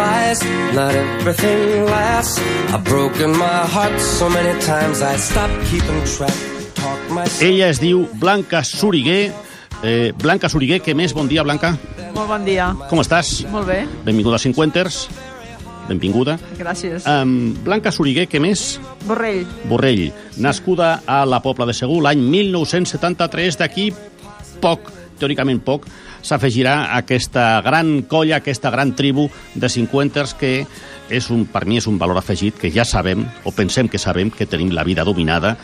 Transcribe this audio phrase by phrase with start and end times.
[0.00, 2.38] I'm not everything lasts.
[2.72, 6.34] I've broken my heart so many times I stopped keeping track.
[6.74, 7.42] Talk myself.
[7.42, 9.32] Ella es diu Blanca Suriguer.
[9.82, 11.14] Eh, Blanca Suriguer, què més?
[11.14, 11.72] Bon dia, Blanca.
[12.14, 12.68] Molt bon dia.
[12.90, 13.42] Com estàs?
[13.50, 15.08] Molt bé, Benvinguda a Cinquenters.
[15.88, 16.38] Benvinguda.
[16.58, 17.06] gràcies.
[17.08, 18.78] Um, Blanca Suriguer, què més?
[19.06, 23.92] Borrell, Borrell, nascuda a la Pobla de Segur l'any 1973, d'aquí
[24.60, 25.88] poc, teòricament poc,
[26.22, 30.52] s'afegirà aquesta gran colla, aquesta gran tribu de cinquenters que
[31.08, 34.30] és un, per mi és un valor afegit que ja sabem, o pensem que sabem,
[34.30, 35.56] que tenim la vida dominada,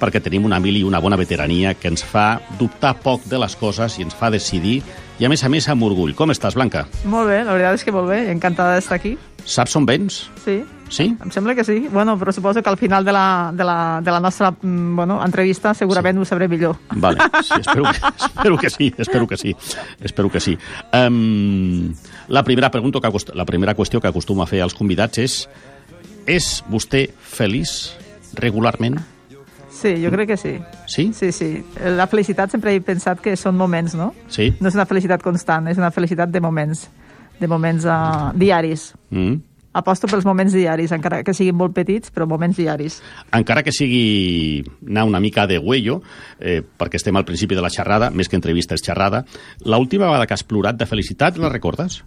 [0.00, 3.56] perquè tenim una mil i una bona veterania que ens fa dubtar poc de les
[3.60, 4.80] coses i ens fa decidir,
[5.20, 6.14] i a més a més amb orgull.
[6.16, 6.86] Com estàs, Blanca?
[7.04, 9.16] molt bé, la veritat és que molt bé, encantada d'estar aquí.
[9.44, 10.30] Saps on vens?
[10.44, 11.04] Sí, Sí?
[11.22, 11.86] em sembla que sí.
[11.92, 15.20] Bueno, però suposo que al final de la, de la, de la nostra mm, bueno,
[15.24, 16.22] entrevista segurament sí.
[16.22, 16.76] ho sabré millor.
[16.96, 19.56] Vale, sí, espero que, espero que sí, espero que sí,
[20.00, 20.58] espero que sí.
[20.92, 21.94] Um,
[22.28, 25.48] la primera pregunta que acost- la primera qüestió que acostumo a fer als convidats és
[26.26, 27.92] és vostè feliç
[28.34, 28.98] regularment?
[29.80, 30.58] Sí, jo crec que sí.
[30.86, 31.10] Sí?
[31.16, 31.64] Sí, sí.
[31.96, 34.10] La felicitat sempre he pensat que són moments, no?
[34.28, 34.50] Sí?
[34.60, 36.82] No és una felicitat constant, és una felicitat de moments,
[37.40, 38.90] de moments uh, diaris.
[39.08, 39.38] Mm.
[39.80, 42.98] Aposto pels moments diaris, encara que siguin molt petits, però moments diaris.
[43.38, 46.00] Encara que sigui anar una mica de huello,
[46.40, 49.22] eh, perquè estem al principi de la xerrada, més que entrevista és xerrada,
[49.64, 52.02] l'última vegada que has plorat de felicitat, la recordes?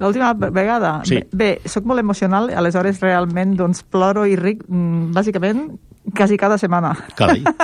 [0.00, 0.96] L'última vegada?
[1.04, 1.20] Sí.
[1.20, 5.68] Bé, bé, sóc molt emocional, aleshores realment doncs, ploro i ric, mm, bàsicament,
[6.12, 6.92] quasi cada setmana.
[7.16, 7.42] Carai.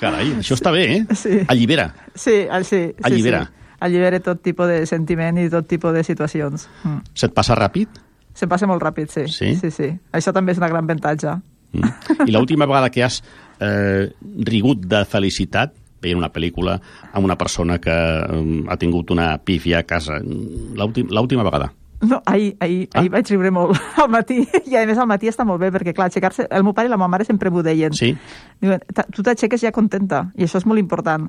[0.00, 1.02] Carai, això està bé, eh?
[1.18, 1.40] Sí.
[1.52, 1.90] Allibera.
[2.14, 2.86] Sí, al- sí.
[2.96, 3.44] sí Allibera.
[3.46, 3.58] Sí.
[3.82, 6.68] Allibera tot tipus de sentiment i tot tipus de situacions.
[6.86, 7.00] Mm.
[7.18, 7.88] Se't passa ràpid?
[8.32, 9.26] Se'm passa molt ràpid, sí.
[9.28, 9.54] Sí?
[9.58, 9.90] Sí, sí.
[10.14, 11.34] Això també és una gran avantatge.
[11.72, 12.26] Mm.
[12.28, 13.20] I l'última vegada que has
[13.60, 14.08] eh,
[14.46, 16.78] rigut de felicitat veient una pel·lícula
[17.12, 20.20] amb una persona que eh, ha tingut una pífia a casa.
[20.22, 21.72] L'últim- L'última vegada.
[22.02, 22.98] No, ahir, ahir, Ah.
[23.00, 25.94] ahir vaig riure molt al matí, i a més al matí està molt bé, perquè
[25.94, 26.48] clar, aixecar-se...
[26.50, 27.94] El meu pare i la meva mare sempre m'ho deien.
[27.94, 28.16] Sí?
[28.60, 31.28] Diuen, "Ta- tu t'aixeques ja contenta, i això és molt important,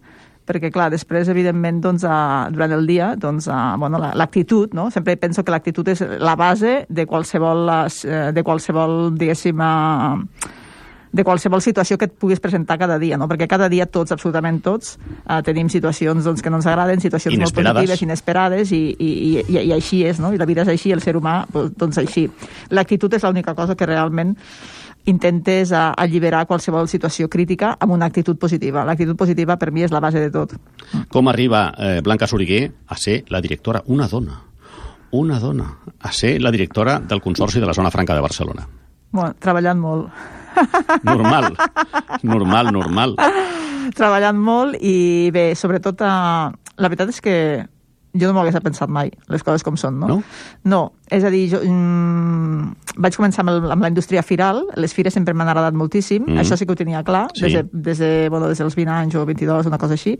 [0.49, 4.89] perquè, clar, després, evidentment, doncs, uh, durant el dia, doncs, uh, bueno, la- l'actitud, no?
[4.91, 10.25] Sempre penso que l'actitud és la base de qualsevol, uh, de qualsevol diguéssim, uh,
[11.13, 13.27] de qualsevol situació que et puguis presentar cada dia, no?
[13.29, 17.37] perquè cada dia tots, absolutament tots, uh, tenim situacions doncs, que no ens agraden, situacions
[17.37, 17.69] Inesperades.
[17.69, 19.11] molt positives, inesperades, i, i,
[19.45, 20.33] i, i així és, no?
[20.33, 22.25] i la vida és així, el ser humà, doncs, així.
[22.73, 24.33] L'actitud és l'única cosa que realment
[25.05, 28.81] intentes uh, alliberar qualsevol situació crítica amb una actitud positiva.
[28.87, 30.57] L'actitud positiva per mi és la base de tot.
[31.13, 34.39] Com arriba eh, Blanca Soriguer a ser la directora, una dona,
[35.11, 35.67] una dona,
[35.99, 38.65] a ser la directora del Consorci de la Zona Franca de Barcelona?
[39.11, 40.39] Bueno, treballant molt.
[41.03, 41.53] Normal,
[42.23, 43.15] normal, normal.
[43.97, 46.49] treballant molt i bé, sobretot uh,
[46.79, 47.35] la veritat és que
[48.13, 50.07] jo no m'ho hagués pensat mai, les coses com són, no?
[50.07, 50.17] No?
[50.69, 54.93] No, és a dir, jo mm, vaig començar amb, el, amb la indústria firal, les
[54.93, 56.37] fires sempre m'han agradat moltíssim, Mm.
[56.43, 57.41] això sí que ho tenia clar, Sí.
[57.47, 60.13] des, de, des, de, bueno, des dels 20 anys o 22, una cosa així,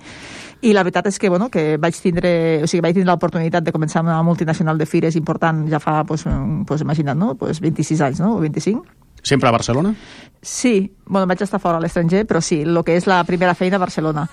[0.62, 3.72] i la veritat és que, bueno, que vaig tindre, o sigui, vaig tindre l'oportunitat de
[3.72, 7.36] començar amb una multinacional de fires important ja fa, pues, mm, pues, imagina't, no?
[7.36, 8.38] Pues 26 anys, no?
[8.38, 8.84] O 25.
[9.24, 9.96] Sempre a Barcelona?
[10.44, 13.80] Sí, bueno, vaig estar fora a l'estranger, però sí, el que és la primera feina
[13.80, 14.28] a Barcelona.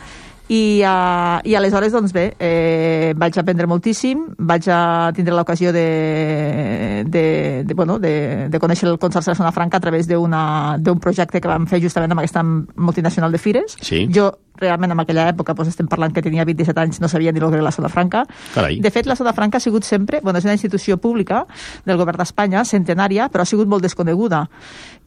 [0.51, 4.81] I, uh, i aleshores, doncs bé, eh, vaig aprendre moltíssim, vaig a
[5.15, 9.79] tindre l'ocasió de, de, de, bueno, de, de conèixer el Consorci de la Zona Franca
[9.79, 13.79] a través d'un projecte que vam fer justament amb aquesta multinacional de fires.
[13.79, 14.09] Sí.
[14.11, 17.39] Jo, realment, en aquella època, doncs, estem parlant que tenia 27 anys, no sabia ni
[17.39, 18.25] el que era la Zona Franca.
[18.55, 18.81] Carai.
[18.83, 21.45] De fet, la Zona Franca ha sigut sempre, bueno, és una institució pública
[21.87, 24.49] del govern d'Espanya, centenària, però ha sigut molt desconeguda.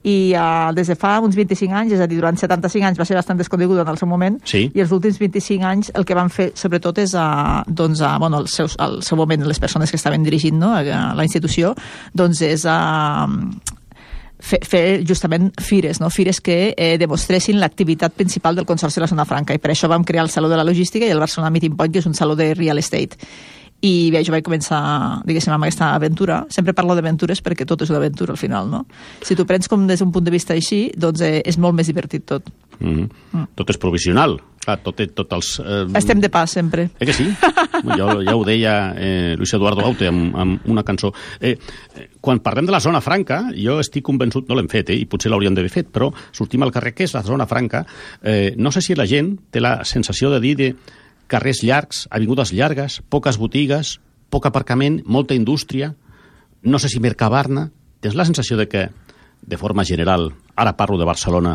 [0.03, 3.05] I uh, des de fa uns 25 anys, és a dir, durant 75 anys va
[3.07, 4.65] ser bastant desconeguda en el seu moment, Sí.
[4.73, 8.39] i els últims 25 anys el que van fer, sobretot, és uh, doncs, uh, bueno,
[8.43, 11.73] el, seu, el seu moment, les persones que estaven dirigint no, a, a la institució,
[12.13, 13.27] doncs és uh,
[14.43, 16.11] fer, fer justament fires, no?
[16.13, 19.89] fires que eh, demostressin l'activitat principal del Consorci de la Zona Franca i per això
[19.91, 22.17] vam crear el Saló de la Logística i el Barcelona Meeting Point, que és un
[22.17, 23.17] saló de real estate.
[23.83, 24.79] I bé, jo vaig començar,
[25.27, 26.37] diguéssim, amb aquesta aventura.
[26.55, 28.85] Sempre parlo d'aventures perquè tot és una aventura al final, no?
[29.27, 31.91] Si t'ho prens com des d'un punt de vista així, doncs eh, és molt més
[31.91, 32.47] divertit tot.
[32.79, 33.47] Mm -hmm.
[33.55, 34.39] Tot és provisional.
[34.63, 35.57] Clar, tot, té- tot els...
[35.59, 36.85] Eh, Estem de pas, sempre.
[36.99, 37.25] Eh que sí?
[37.83, 41.11] Jo, ja ho deia eh, Luis Eduardo Aute amb, amb una cançó.
[41.41, 41.57] Eh,
[41.99, 45.05] eh, quan parlem de la zona franca, jo estic convençut, no l'hem fet, eh, i
[45.09, 47.83] potser l'hauríem d'haver fet, però sortim al carrer, què és la zona franca?
[48.23, 50.69] Eh, no sé si la gent té la sensació de dir de
[51.27, 53.97] carrers llargs, avingudes llargues, poques botigues,
[54.31, 55.91] poc aparcament, molta indústria,
[56.63, 57.69] no sé si Mercabarna...
[58.03, 58.81] Tens la sensació de que,
[59.47, 60.25] de forma general,
[60.59, 61.53] ara parlo de Barcelona,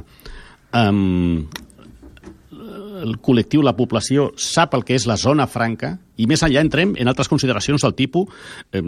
[0.72, 1.44] um,
[3.02, 6.94] el col·lectiu, la població, sap el que és la zona franca, i més enllà entrem
[6.98, 8.28] en altres consideracions del tipus
[8.72, 8.82] eh,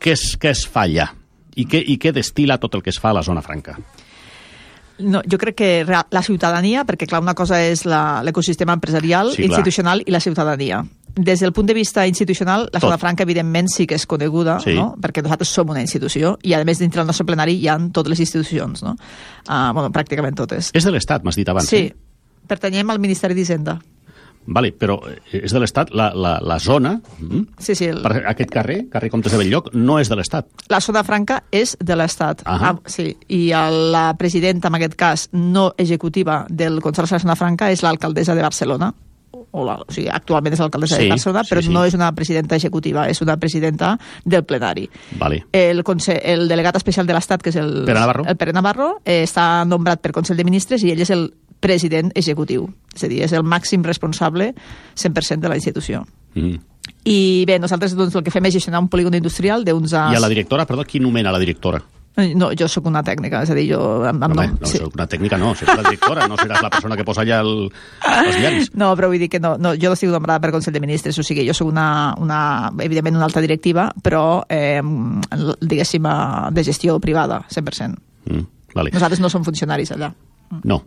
[0.00, 1.10] què, es, què es fa allà
[1.56, 3.76] i què, i què destila tot el que es fa a la zona franca.
[5.02, 9.48] No, jo crec que la ciutadania, perquè clar, una cosa és l'ecosistema empresarial, Sí, clar.
[9.48, 10.82] institucional i la ciutadania.
[11.16, 12.86] Des del punt de vista institucional, la Tot.
[12.86, 14.72] Zona Franca, evidentment, sí que és coneguda, Sí.
[14.74, 14.94] no?
[15.00, 18.10] perquè nosaltres som una institució i, a més, dintre del nostre plenari hi ha totes
[18.14, 18.94] les institucions, no?
[19.48, 20.70] Uh, bueno, pràcticament totes.
[20.72, 21.68] És de l'Estat, m'has dit abans.
[21.68, 21.94] Sí, eh?
[22.46, 23.78] Pertanyem al Ministeri d'Hisenda.
[24.44, 28.24] Vale, però eh, és de l'Estat, la, la, la zona, mm, Sí, sí, el, per
[28.26, 30.48] aquest carrer, carrer Comtes de Belllloc, no és de l'Estat.
[30.68, 32.42] la zona franca és de l'Estat.
[32.44, 37.20] Ah, sí, i el- la presidenta, en aquest cas, no executiva del Consorci de la
[37.22, 38.92] Zona Franca és l'alcaldessa de Barcelona,
[39.54, 41.68] o, la, o sigui, actualment és l'alcaldessa Sí, de Barcelona, sí, però sí.
[41.70, 44.88] no és una presidenta executiva, és una presidenta del plenari.
[45.20, 45.44] Vale.
[45.52, 48.24] El, conse el delegat especial de l'Estat, que és el Pere Navarro.
[48.26, 51.28] el Pere Navarro eh, està nombrat per Consell de Ministres i ell és el
[51.62, 52.66] president executiu.
[52.92, 54.52] És a dir, és el màxim responsable
[54.98, 56.04] 100% de la institució.
[56.34, 56.60] Mm.
[57.06, 59.94] I bé, nosaltres doncs, el que fem és gestionar un polígon industrial d'uns...
[59.94, 61.80] I a la directora, perdó, qui nomena la directora?
[62.12, 63.80] No, jo sóc una tècnica, és a dir, jo...
[64.04, 66.70] Amb, amb Home, nom, no, soc una tècnica no, seràs la directora, no seràs la
[66.74, 67.52] persona que posa allà el,
[68.04, 68.68] els diaris.
[68.76, 71.24] No, però vull dir que no, no, jo estic nombrada per Consell de Ministres, o
[71.24, 71.86] sigui, jo sóc una,
[72.20, 72.42] una,
[72.84, 77.96] evidentment una alta directiva, però, eh, diguéssim, eh, de gestió privada, 100%.
[78.28, 78.44] Mm,
[78.76, 78.92] vale.
[78.92, 80.12] Nosaltres no som funcionaris allà.
[80.68, 80.82] No.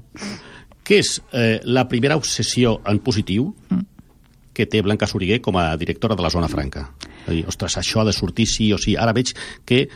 [0.86, 3.50] Què és eh, la primera obsessió en positiu
[4.56, 6.86] que té Blanca Soriguer com a directora de la Zona Franca?
[7.26, 8.94] És dir, ostres, això ha de sortir sí o sí.
[8.96, 9.34] Ara veig
[9.66, 9.88] que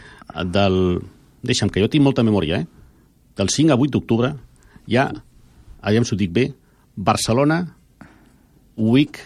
[0.50, 1.00] del...
[1.46, 2.66] Deixa'm, que jo tinc molta memòria, eh?
[3.40, 4.34] Del 5 a 8 d'octubre
[4.90, 5.06] hi ha,
[5.88, 6.50] aviam si ho dic bé,
[6.96, 7.62] Barcelona
[8.76, 9.22] Week...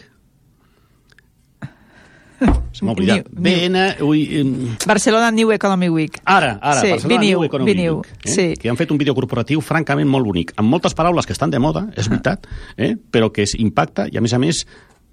[2.74, 3.27] Se m'ha oblidat.
[3.31, 3.69] New- new.
[3.69, 4.03] BN...
[4.03, 6.19] Ui, Barcelona New Economy Week.
[6.25, 8.30] Ara, ara, Sí, Barcelona Viniu, New Economy Viniu, Week, eh?
[8.33, 8.47] sí.
[8.59, 11.59] que han fet un vídeo corporatiu francament molt bonic, amb moltes paraules que estan de
[11.59, 12.47] moda, és veritat,
[12.77, 12.95] eh?
[12.97, 14.63] però que es impacta i, a més a més,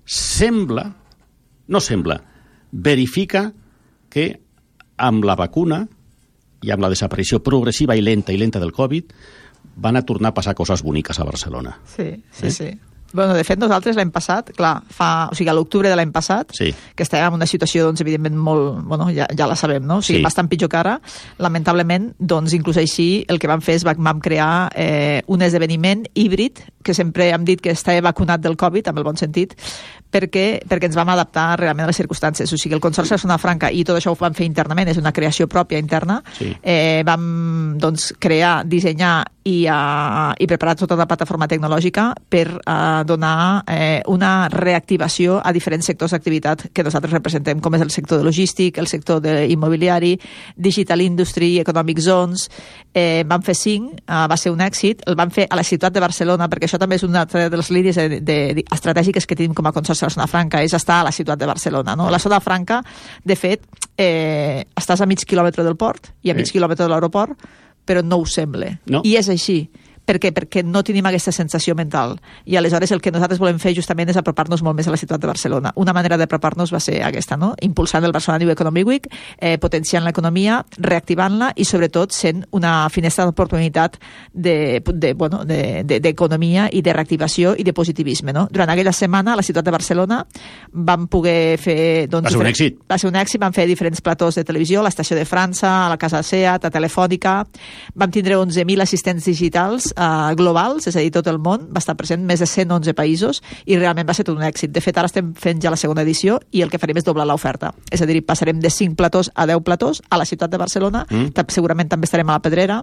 [0.06, 0.88] sembla,
[1.69, 2.20] no sembla,
[2.72, 3.52] verifica
[4.11, 4.40] que
[4.96, 5.84] amb la vacuna
[6.64, 9.12] i amb la desaparició progressiva i lenta i lenta del Covid
[9.81, 11.78] van a tornar a passar coses boniques a Barcelona.
[11.87, 12.50] Sí, sí, Eh?
[12.50, 12.70] sí.
[13.12, 16.53] Bueno, de fet, nosaltres l'any passat, clar, fa, o sigui, a l'octubre de l'any passat,
[16.55, 16.73] Sí.
[16.95, 19.97] que estàvem en una situació, doncs, evidentment, molt, bueno, ja, ja la sabem, no?
[19.99, 20.25] O sigui, Sí.
[20.25, 21.01] bastant pitjor que ara,
[21.39, 26.59] lamentablement, doncs, inclús així, el que vam fer és vam, crear eh, un esdeveniment híbrid,
[26.83, 29.55] que sempre hem dit que estava vacunat del Covid, amb el bon sentit,
[30.11, 32.53] perquè, perquè ens vam adaptar realment a les circumstàncies.
[32.53, 34.97] O sigui, el Consorci de Zona Franca, i tot això ho vam fer internament, és
[34.99, 36.57] una creació pròpia interna, Sí.
[36.62, 43.00] eh, vam doncs, crear, dissenyar i, uh, i preparar tota la plataforma tecnològica per uh,
[43.08, 48.20] donar eh, una reactivació a diferents sectors d'activitat que nosaltres representem, com és el sector
[48.20, 50.12] de logístic, el sector de immobiliari,
[50.56, 52.48] digital industry, economic zones.
[52.92, 55.04] Eh, vam fer cinc, uh, va ser un èxit.
[55.08, 57.56] El vam fer a la ciutat de Barcelona, perquè això també és una altra de
[57.56, 60.60] les línies de, de, de, estratègiques que tenim com a Consorci de la Zona Franca,
[60.62, 61.96] és estar a la ciutat de Barcelona.
[61.96, 62.10] No?
[62.10, 62.82] La Zona Franca,
[63.25, 63.64] de fet,
[63.96, 66.58] eh, estàs a mig quilòmetre del port i a mig Sí.
[66.58, 67.38] quilòmetre de l'aeroport,
[67.90, 68.76] però no ho sembla.
[68.87, 69.02] No.
[69.02, 69.64] I és així.
[70.11, 70.33] Per què?
[70.35, 72.17] Perquè no tenim aquesta sensació mental.
[72.51, 75.23] I aleshores el que nosaltres volem fer justament és apropar-nos molt més a la ciutat
[75.23, 75.71] de Barcelona.
[75.79, 77.53] Una manera d'apropar-nos va ser aquesta, no?
[77.62, 79.07] impulsant el Barcelona New Economic Week,
[79.38, 84.00] eh, potenciant l'economia, reactivant-la i sobretot sent una finestra d'oportunitat
[84.35, 86.00] d'economia de, de, bueno, de, de,
[86.73, 88.33] i de reactivació i de positivisme.
[88.33, 88.49] No?
[88.50, 90.25] Durant aquella setmana a la ciutat de Barcelona
[90.73, 92.09] vam poder fer...
[92.11, 92.83] Doncs, Va ser un èxit.
[92.90, 95.88] va ser un èxit, vam fer diferents platós de televisió, a l'Estació de França, a
[95.93, 97.45] la Casa Seat, a Telefònica,
[97.95, 101.97] vam tindre 11.000 assistents digitals eh, globals, és a dir, tot el món, va estar
[101.99, 104.73] present més de 111 països i realment va ser tot un èxit.
[104.73, 107.28] De fet, ara estem fent ja la segona edició i el que farem és doblar
[107.28, 107.75] l'oferta.
[107.92, 111.04] És a dir, passarem de 5 platós a 10 platós a la ciutat de Barcelona,
[111.11, 111.45] mm.
[111.50, 112.83] segurament també estarem a la Pedrera,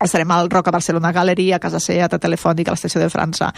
[0.00, 3.50] estarem al Roca Barcelona Gallery, a Casa Seat, a Telefònica, a l'Estació de França,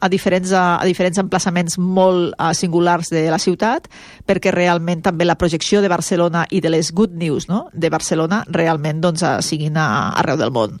[0.00, 3.88] a diferents, a, a diferents emplaçaments molt uh, singulars de la ciutat,
[4.26, 7.66] perquè realment també la projecció de Barcelona i de les good news no?
[7.72, 10.80] de Barcelona realment doncs, uh, siguin a, arreu del món.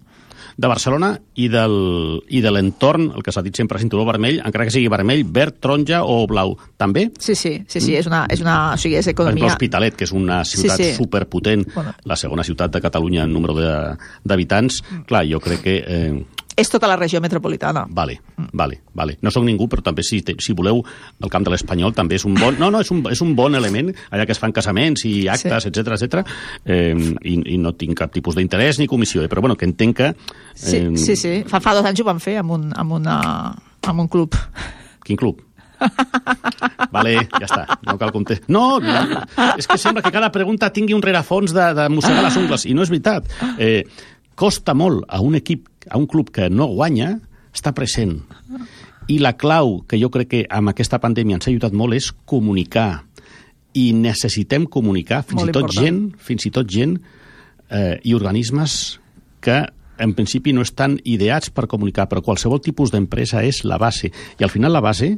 [0.56, 4.66] De Barcelona i, del, i de l'entorn, el que s'ha dit sempre cinturó vermell, encara
[4.68, 6.56] que sigui vermell, verd, taronja o blau.
[6.76, 7.10] També?
[7.18, 9.46] Sí, sí, sí, sí és una, és una, o sigui, és Per economia...
[9.52, 10.94] Hospitalet, que és una ciutat Sí, sí.
[10.96, 11.94] superpotent, Bueno.
[12.04, 14.82] la segona ciutat de Catalunya en número de- d'habitants.
[15.06, 15.76] Clar, jo crec que...
[15.86, 16.24] Eh,
[16.56, 17.86] És tota la regió metropolitana.
[17.88, 18.20] vale,
[18.52, 19.16] vale, vale.
[19.22, 20.82] No sóc ningú, però també si, te- si voleu
[21.22, 22.58] el camp de l'Espanyol també és un bon...
[22.60, 25.62] No, no, és un, és un bon element, allà que es fan casaments i actes,
[25.64, 25.68] Sí.
[25.72, 26.26] etc etc.
[26.66, 26.92] Eh,
[27.24, 30.12] i, i no tinc cap tipus d'interès ni comissió, eh, però bueno, que entenc que...
[30.54, 31.32] Sí, eh, sí, sí.
[31.48, 33.16] Fa, fa dos anys ho vam fer amb un, amb una,
[33.88, 34.36] amb un club.
[35.06, 35.40] Quin club?
[36.92, 38.36] vale, ja està, no cal comptar.
[38.52, 39.22] No, no,
[39.58, 42.74] és que sembla que cada pregunta tingui un rerefons de, de mossegar les ungles, i
[42.76, 43.26] no és veritat.
[43.58, 43.82] Eh,
[44.42, 47.14] costa molt a un equip, a un club que no guanya,
[47.54, 48.16] està present.
[49.10, 52.10] I la clau, que jo crec que amb aquesta pandèmia ens ha ajudat molt, és
[52.26, 53.04] comunicar.
[53.78, 55.86] I necessitem comunicar, fins Molt i tot important.
[55.86, 56.98] gent, fins i tot gent
[57.70, 58.98] eh, i organismes
[59.42, 59.62] que
[60.02, 64.10] en principi no estan ideats per comunicar, però qualsevol tipus d'empresa és la base.
[64.10, 65.14] I al final la base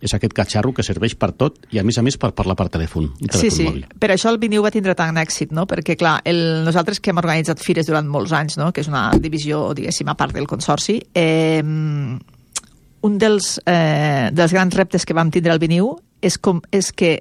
[0.00, 2.68] és aquest catxarro que serveix per tot i, a més a més, per parlar per
[2.72, 3.66] telèfon, telèfon Sí, sí.
[3.68, 3.86] mòbil.
[4.00, 5.66] Per això el Viniu va tindre tant èxit, no?
[5.70, 8.72] Perquè, clar, el, nosaltres que hem organitzat fires durant molts anys, no?
[8.72, 14.74] que és una divisió, diguéssim, a part del Consorci, eh, un dels, eh, dels grans
[14.74, 15.92] reptes que vam tindre al Viniu
[16.24, 17.18] és, com, és que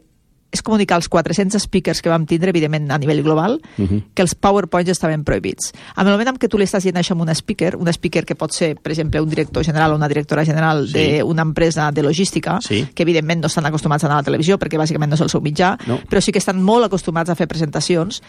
[0.53, 3.87] és comunicar als 400 speakers que vam tindre, evidentment, a nivell global, uh Mhm.
[3.89, 4.03] -huh.
[4.13, 5.73] que els PowerPoints estaven prohibits.
[5.97, 8.23] En el moment en què tu li estàs dient això a un speaker, un speaker
[8.25, 11.17] que pot ser, per exemple, un director general o una directora general Sí.
[11.19, 12.87] d'una empresa de logística, Sí.
[12.93, 15.29] que evidentment no estan acostumats a anar a la televisió perquè bàsicament no és el
[15.29, 15.99] seu mitjà, No.
[16.09, 18.21] però sí que estan molt acostumats a fer presentacions.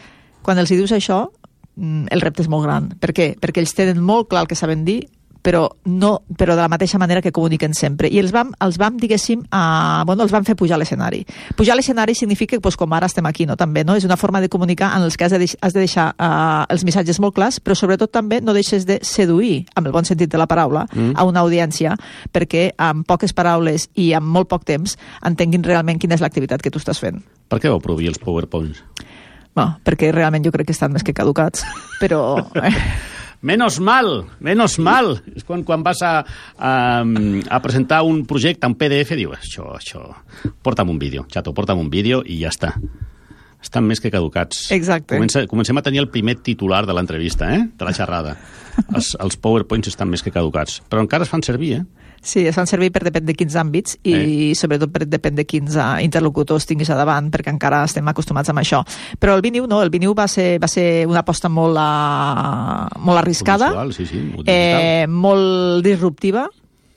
[0.43, 1.29] Quan els hi dius això,
[1.77, 2.89] mm, el repte és molt gran.
[2.99, 3.37] Per què?
[3.39, 5.09] Perquè ells tenen molt clar el que saben dir,
[5.45, 8.09] però, no, però de la mateixa manera que comuniquen sempre.
[8.09, 11.21] I els vam, els vam diguéssim, a, bueno, els vam fer pujar a l'escenari.
[11.59, 13.59] Pujar a l'escenari significa, doncs, com ara estem aquí, no?
[13.61, 13.99] també, no?
[14.01, 16.65] és una forma de comunicar en els que has de, deix has de deixar uh,
[16.73, 20.33] els missatges molt clars, però sobretot també no deixes de seduir, amb el bon sentit
[20.33, 21.13] de la paraula, mm.
[21.21, 21.93] a una audiència,
[22.33, 24.97] perquè amb poques paraules i amb molt poc temps
[25.29, 27.21] entenguin realment quina és l'activitat que tu estàs fent.
[27.53, 28.81] Per què vau prohibir els PowerPoints?
[29.55, 31.69] Bueno, perquè realment jo crec que estan més que caducats,
[32.01, 32.41] però...
[33.45, 35.19] Menos mal, menos mal.
[35.37, 36.15] És quan, quan vas a,
[36.57, 36.71] a,
[37.05, 40.01] a presentar un projecte en PDF, diu, això, això,
[40.65, 42.73] porta'm un vídeo, xato, porta'm un vídeo i ja està.
[43.61, 44.71] Estan més que caducats.
[44.73, 45.13] Exacte.
[45.13, 47.67] Comença, comencem a tenir el primer titular de l'entrevista, eh?
[47.69, 48.33] de la xerrada.
[48.97, 52.04] Els, els PowerPoints estan més que caducats, però encara es fan servir, eh?
[52.25, 54.55] Sí, es fan servir per depèn de quins àmbits i Eh.
[54.57, 58.63] sobretot per depèn de quins uh, interlocutors tinguis a davant, perquè encara estem acostumats amb
[58.63, 58.81] això.
[59.21, 63.21] Però el Viniu no, el Viniu va ser, va ser una aposta molt, uh, molt
[63.21, 66.49] arriscada, sí, sí, molt eh, molt disruptiva,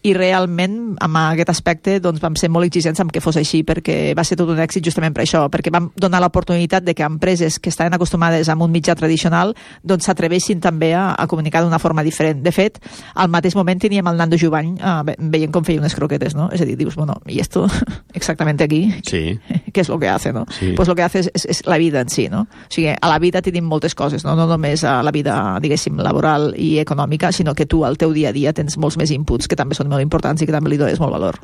[0.05, 4.13] i realment amb aquest aspecte doncs, vam ser molt exigents amb que fos així perquè
[4.15, 7.57] va ser tot un èxit justament per això perquè vam donar l'oportunitat de que empreses
[7.59, 12.03] que estaven acostumades a un mitjà tradicional doncs s'atrevessin també a, a comunicar d'una forma
[12.03, 12.43] diferent.
[12.45, 12.77] De fet,
[13.15, 16.49] al mateix moment teníem el Nando Jubany eh, ve- veient com feia unes croquetes, no?
[16.53, 17.65] És a dir, dius, bueno, i esto
[18.13, 19.39] exactament aquí Sí.
[19.73, 20.45] què és el que hace, no?
[20.59, 20.73] Sí.
[20.77, 22.45] Pues lo que hace és, és, és la vida en si, no?
[22.47, 24.35] O sigui, a la vida tenim moltes coses, no?
[24.35, 28.29] No només a la vida, diguéssim, laboral i econòmica, sinó que tu al teu dia
[28.29, 30.79] a dia tens molts més inputs que també són molt importants i que també li
[30.79, 31.39] dones molt valor.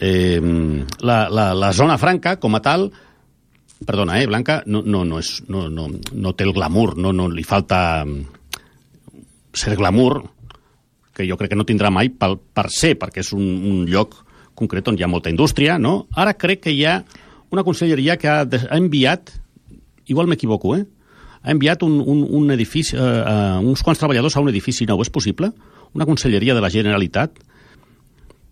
[0.00, 0.40] Eh,
[1.00, 2.88] la, la, la zona franca, com a tal,
[3.86, 7.28] perdona, eh, Blanca, no, no, no, és, no, no, no té el glamour, no, no
[7.32, 8.04] li falta
[9.56, 10.22] ser glamour,
[11.16, 14.18] que jo crec que no tindrà mai per, per ser, perquè és un, un lloc
[14.56, 16.06] concret on hi ha molta indústria, no?
[16.16, 16.98] Ara crec que hi ha
[17.52, 19.32] una conselleria que ha, ha enviat,
[20.12, 20.84] igual m'equivoco, eh?
[21.46, 25.00] ha enviat un, un, un edifici, eh, eh, uns quants treballadors a un edifici nou.
[25.04, 25.52] És possible?
[25.94, 27.38] Una conselleria de la Generalitat?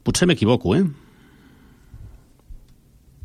[0.04, 0.84] Potser m'equivoco, eh?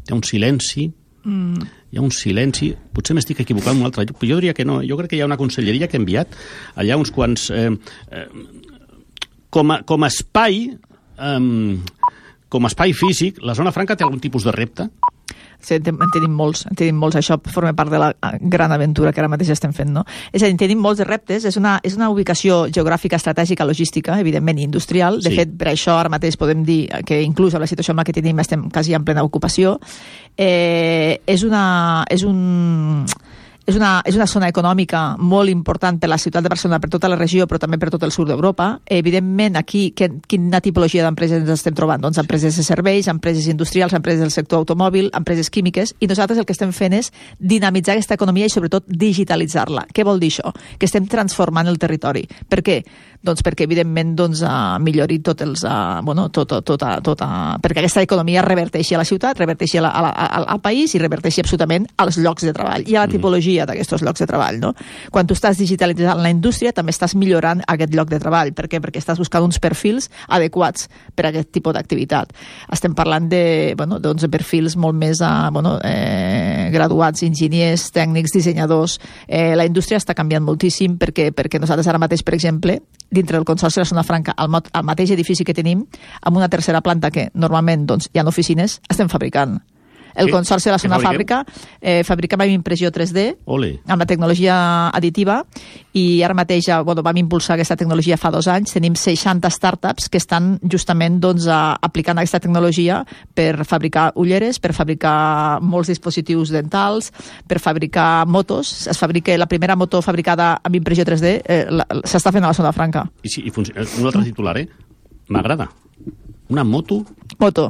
[0.07, 0.87] Hi ha un silenci,
[1.27, 1.67] mm.
[1.91, 4.65] hi ha un silenci, potser m'estic equivocant en un altre lloc, però jo diria que
[4.65, 6.39] no, jo crec que hi ha una conselleria que ha enviat
[6.79, 7.49] allà uns quants...
[7.51, 7.69] Eh,
[8.15, 8.25] eh,
[9.49, 11.39] com, a, com a espai, eh,
[12.49, 14.87] com a espai físic, la zona franca té algun tipus de repte?
[15.61, 17.17] Sí, en, ten- en tenim molts, en tenim molts.
[17.19, 20.05] Això forma part de la eh, gran aventura que ara mateix estem fent, no?
[20.31, 21.43] És a dir, en tenim molts de reptes.
[21.45, 25.19] És una, és una ubicació geogràfica, estratègica, logística, evidentment, i industrial.
[25.21, 25.35] De Sí.
[25.35, 28.13] fet, per això ara mateix podem dir que inclús a la situació en la que
[28.13, 29.79] tenim estem quasi en plena ocupació.
[30.37, 33.05] Eh, és, una, és un
[33.69, 37.09] és una, és una zona econòmica molt important per la ciutat de Barcelona, per tota
[37.11, 38.69] la regió, però també per tot el sud d'Europa.
[38.85, 42.01] Evidentment, aquí, que, quina tipologia d'empreses ens estem trobant?
[42.01, 46.47] Doncs empreses de serveis, empreses industrials, empreses del sector automòbil, empreses químiques, i nosaltres el
[46.49, 49.85] que estem fent és dinamitzar aquesta economia i, sobretot, digitalitzar-la.
[49.93, 50.53] Què vol dir això?
[50.79, 52.25] Que estem transformant el territori.
[52.49, 52.81] Per què?
[53.19, 57.27] Doncs perquè, evidentment, doncs, uh, millori tot els, uh, bueno, tot, tot, tota, tota,
[57.59, 60.93] perquè aquesta economia reverteixi a la ciutat, reverteixi a la, a la, al, al país
[60.95, 64.61] i reverteixi absolutament als llocs de treball i a la tipologia d'aquests llocs de treball.
[64.63, 64.71] No?
[65.11, 68.53] Quan tu estàs digitalitzant la indústria, també estàs millorant aquest lloc de treball.
[68.55, 68.79] Per què?
[68.85, 72.31] Perquè estàs buscant uns perfils adequats per a aquest tipus d'activitat.
[72.71, 78.31] Estem parlant de, bueno, doncs, de perfils molt més uh, bueno, eh, graduats, enginyers, tècnics,
[78.37, 78.95] dissenyadors.
[79.27, 82.79] Eh, la indústria està canviant moltíssim perquè, perquè nosaltres ara mateix, per exemple,
[83.11, 85.85] dintre del Consorci de la Zona Franca, al, al mateix edifici que tenim,
[86.21, 89.59] amb una tercera planta que normalment doncs, hi ha oficines, estem fabricant.
[90.19, 90.33] El Sí?
[90.35, 91.07] Consorci de la fabriqueu?
[91.09, 91.37] Fàbrica
[91.81, 93.79] eh, fabricava amb impressió 3D, Ole.
[93.87, 95.39] amb la tecnologia additiva
[95.93, 98.73] i ara mateix bueno, vam impulsar aquesta tecnologia fa dos anys.
[98.75, 103.01] Tenim 60 startups que estan justament doncs, a, aplicant aquesta tecnologia
[103.33, 107.11] per fabricar ulleres, per fabricar molts dispositius dentals,
[107.47, 108.87] per fabricar motos.
[108.87, 111.65] Es fabrica la primera moto fabricada amb impressió 3D, eh,
[112.03, 113.07] s'està fent a la zona franca.
[113.23, 113.87] I, sí, i funciona.
[113.99, 114.67] Un altre titular, eh?
[115.29, 115.69] M'agrada.
[116.49, 117.03] Una moto?
[117.37, 117.69] Moto.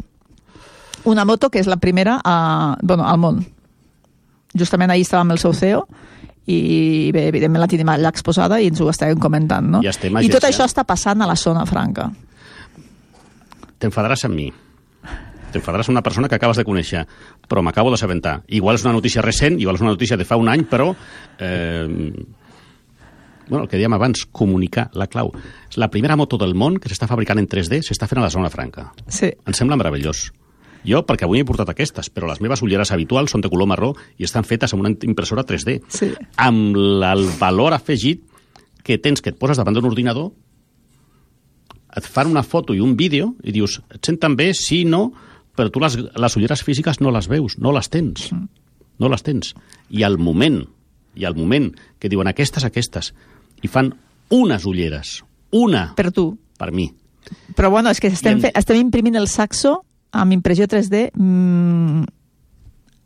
[1.06, 3.44] Una moto que és la primera a, bueno, al món.
[4.58, 5.86] Justament ahir estava amb el seu CEO
[6.50, 9.84] i bé, evidentment la tenim allà exposada i ens ho estàvem comentant, no?
[9.86, 12.08] I estem I tot això està passant a la zona franca.
[13.80, 14.48] T'enfadaràs amb mi.
[15.54, 17.06] T'enfadaràs amb una persona que acabes de conèixer,
[17.50, 18.40] però m'acabo d'assabentar.
[18.48, 20.92] Igual és una notícia recent, igual és una notícia de fa un any, però...
[21.38, 21.88] Eh,
[23.50, 25.32] bueno, el que dèiem abans, comunicar, la clau.
[25.70, 28.34] És la primera moto del món que s'està fabricant en 3D, s'està fent a la
[28.34, 28.92] zona franca.
[29.08, 29.32] Sí.
[29.34, 30.28] Em sembla meravellós.
[30.88, 33.94] Jo, perquè avui he portat aquestes, però les meves ulleres habituals són de color marró
[34.18, 35.80] i estan fetes amb una impressora 3D.
[35.92, 36.12] Sí.
[36.40, 38.24] Amb el valor afegit
[38.84, 40.32] que tens que et poses davant d'un ordinador,
[41.98, 45.10] et fan una foto i un vídeo i dius, et senten bé, sí, no,
[45.58, 48.30] però tu les, les ulleres físiques no les veus, no les tens.
[49.00, 49.54] No les tens.
[49.90, 50.62] I al moment,
[51.16, 53.12] i al moment que diuen aquestes, aquestes,
[53.64, 53.92] i fan
[54.32, 56.32] unes ulleres, una, per, tu.
[56.60, 56.92] per mi.
[57.58, 62.04] Però bueno, és que estem, en- fe, estem imprimint el saxo amb impressió 3D mm,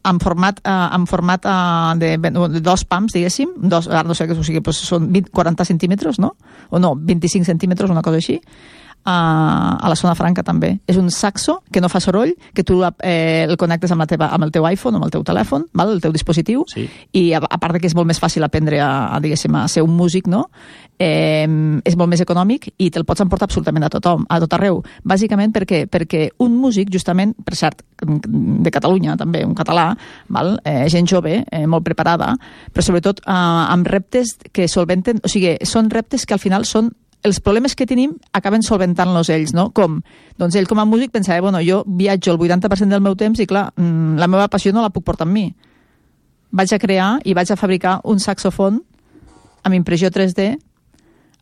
[0.03, 4.27] en format, uh, en format uh, de, de dos pams, diguéssim, dos, ara no sé
[4.27, 6.33] què, o sigui, pues són 20, 40 centímetres, no?
[6.71, 8.39] O no, 25 centímetres, una cosa així,
[9.05, 10.77] uh, a la zona franca també.
[10.87, 14.29] És un saxo que no fa soroll, que tu eh, el connectes amb, la teva,
[14.33, 15.93] amb el teu iPhone o amb el teu telèfon, val?
[15.93, 16.87] el teu dispositiu, Sí.
[17.11, 19.83] i a, a part de que és molt més fàcil aprendre a, a, a ser
[19.83, 20.47] un músic, no?
[20.99, 21.47] Eh,
[21.83, 24.81] és molt més econòmic i te'l pots emportar absolutament a tothom, a tot arreu.
[25.03, 29.91] Bàsicament perquè, perquè un músic, justament, per cert, de Catalunya també, un català,
[30.29, 30.57] val?
[30.63, 32.33] Eh, gent jove, eh, molt preparada,
[32.71, 36.91] però sobretot eh, amb reptes que solventen, o sigui, són reptes que al final són
[37.23, 39.69] els problemes que tenim acaben solventant-los ells, no?
[39.75, 40.01] Com?
[40.39, 43.47] Doncs ell com a músic pensava, bueno, jo viatjo el 80% del meu temps i
[43.47, 45.47] clar, mm, la meva passió no la puc portar amb mi.
[46.51, 48.83] Vaig a crear i vaig a fabricar un saxofon
[49.63, 50.59] amb impressió 3D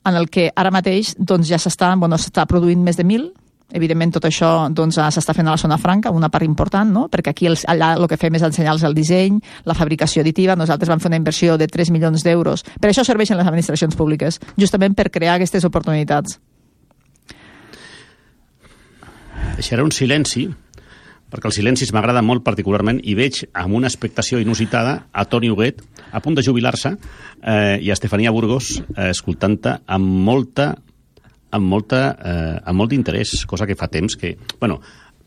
[0.05, 2.17] en el que ara mateix doncs, ja s'està bueno,
[2.47, 3.31] produint més de 1.000
[3.73, 7.07] evidentment tot això doncs, eh, s'està fent a la zona franca, una part important, no?
[7.11, 10.89] perquè aquí els, allà el que fem és ensenyar-los el disseny, la fabricació additiva, nosaltres
[10.89, 12.65] vam fer una inversió de 3 milions d'euros.
[12.79, 16.39] Per això serveixen les administracions públiques, justament per crear aquestes oportunitats.
[19.55, 20.47] Deixaré un silenci,
[21.31, 25.81] perquè els silencis m'agrada molt particularment i veig amb una expectació inusitada a Toni Huguet
[26.11, 30.73] a punt de jubilar-se eh, i a Estefania Burgos eh, escoltant-te amb molta
[31.51, 34.35] amb, molta, eh, amb molt d'interès, cosa que fa temps que...
[34.59, 34.81] Bueno,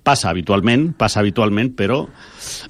[0.04, 2.02] passa habitualment, passa habitualment, però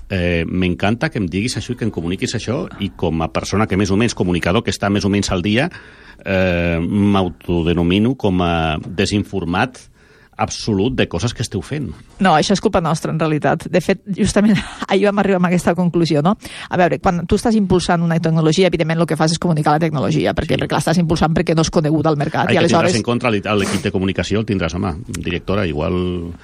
[0.09, 3.67] eh, m'encanta que em diguis això i que em comuniquis això i com a persona
[3.67, 5.67] que més o menys, comunicador que està més o menys al dia,
[6.23, 8.55] eh, m'autodenomino com a
[8.87, 9.83] desinformat
[10.37, 11.91] absolut de coses que esteu fent.
[12.21, 13.67] No, això és culpa nostra, en realitat.
[13.71, 14.57] De fet, justament
[14.89, 16.37] ahir vam arribar a aquesta conclusió, no?
[16.71, 19.85] A veure, quan tu estàs impulsant una tecnologia, evidentment el que fas és comunicar la
[19.87, 20.61] tecnologia, perquè, Sí.
[20.63, 22.49] perquè l'estàs impulsant perquè no és conegut al mercat.
[22.49, 22.97] Ai, I que tindràs aleshores...
[22.97, 25.93] en contra l'e- l'equip de comunicació, el tindràs, home, directora, igual...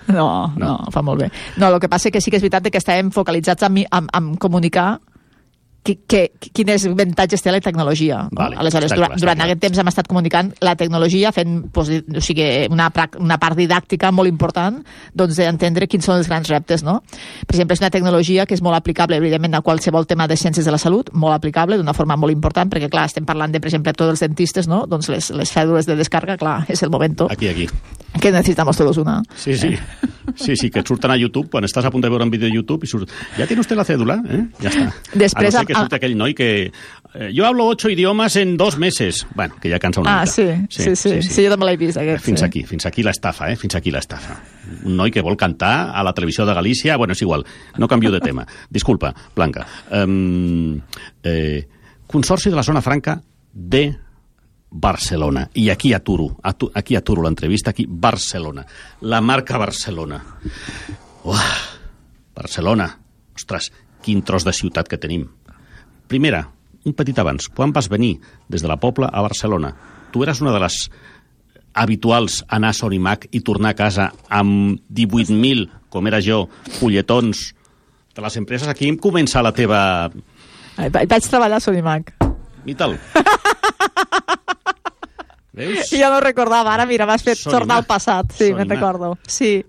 [0.08, 0.78] No, no, No.
[0.92, 1.30] fa molt bé.
[1.56, 4.34] No, el que passa que sí que és veritat que estàvem focalitzats en, en, en
[4.36, 5.00] comunicar
[5.82, 8.24] que, que, quins avantatges té la tecnologia.
[8.28, 8.38] No?
[8.42, 9.48] Vale, Aleshores, durant, clar, durant clar.
[9.48, 14.10] aquest temps hem estat comunicant la tecnologia fent pues, o sigui, una, una part didàctica
[14.12, 14.80] molt important
[15.14, 16.84] doncs, d'entendre quins són els grans reptes.
[16.86, 17.00] No?
[17.46, 20.66] Per exemple, és una tecnologia que és molt aplicable, evidentment, a qualsevol tema de ciències
[20.66, 23.72] de la salut, molt aplicable, d'una forma molt important, perquè, clar, estem parlant de, per
[23.72, 24.84] exemple, tots els dentistes, no?
[24.90, 27.68] doncs les, les cèdules de descarga, clar, és el moment Aquí, aquí.
[28.20, 29.22] que necesitamos todos una.
[29.34, 29.76] Sí, sí.
[30.36, 32.54] Sí, sí, que surten a YouTube, quan estàs a punt de veure un vídeo de
[32.54, 33.10] YouTube i surt...
[33.36, 34.20] Ja tiene usted la cèdula?
[34.30, 34.42] Eh?
[34.62, 34.84] Ja està.
[35.18, 36.50] Després, a no que amb- surti aquell noi que...
[37.14, 39.24] Eh, jo hablo ocho idiomas en dos meses.
[39.34, 40.32] Bueno, que ja cansa una Ah, mica.
[40.32, 42.22] sí, sí, sí, sí, sí, jo també l'he vist, aquest.
[42.22, 42.46] Fins sí.
[42.46, 43.56] aquí, fins aquí l'estafa, eh?
[43.58, 44.36] Fins aquí l'estafa.
[44.84, 46.96] Un noi que vol cantar a la televisió de Galícia...
[46.96, 47.42] Bueno, és igual,
[47.78, 48.46] no canvio de tema.
[48.70, 49.66] Disculpa, Blanca.
[49.90, 50.78] Um,
[51.24, 51.66] eh,
[52.06, 53.20] Consorci de la Zona Franca
[53.52, 53.96] de
[54.70, 55.48] Barcelona.
[55.54, 58.64] I aquí aturo, atu, aquí aturo l'entrevista, aquí Barcelona.
[59.02, 60.22] La marca Barcelona.
[61.24, 61.56] Uah,
[62.36, 62.86] Barcelona.
[63.34, 65.26] Ostres, quin tros de ciutat que tenim.
[66.10, 66.42] Primera,
[66.84, 68.16] un petit abans, quan vas venir
[68.50, 69.70] des de la Pobla a Barcelona,
[70.10, 70.78] tu eres una de les
[71.72, 76.48] habituals a anar a Sonimac i tornar a casa amb 18.000, com era jo,
[76.80, 77.52] fulletons
[78.16, 78.66] de les empreses.
[78.68, 80.10] Aquí em comença la teva...
[80.80, 82.10] Ai, va- Vaig treballar a Sonimac.
[82.66, 82.96] I tal.
[85.52, 85.90] Veus?
[85.90, 87.60] Jo no recordava, ara mira, m'has fet Sonimac.
[87.60, 88.32] tornar al passat.
[88.38, 89.14] Sí, me'n recordo.
[89.26, 89.60] Sí.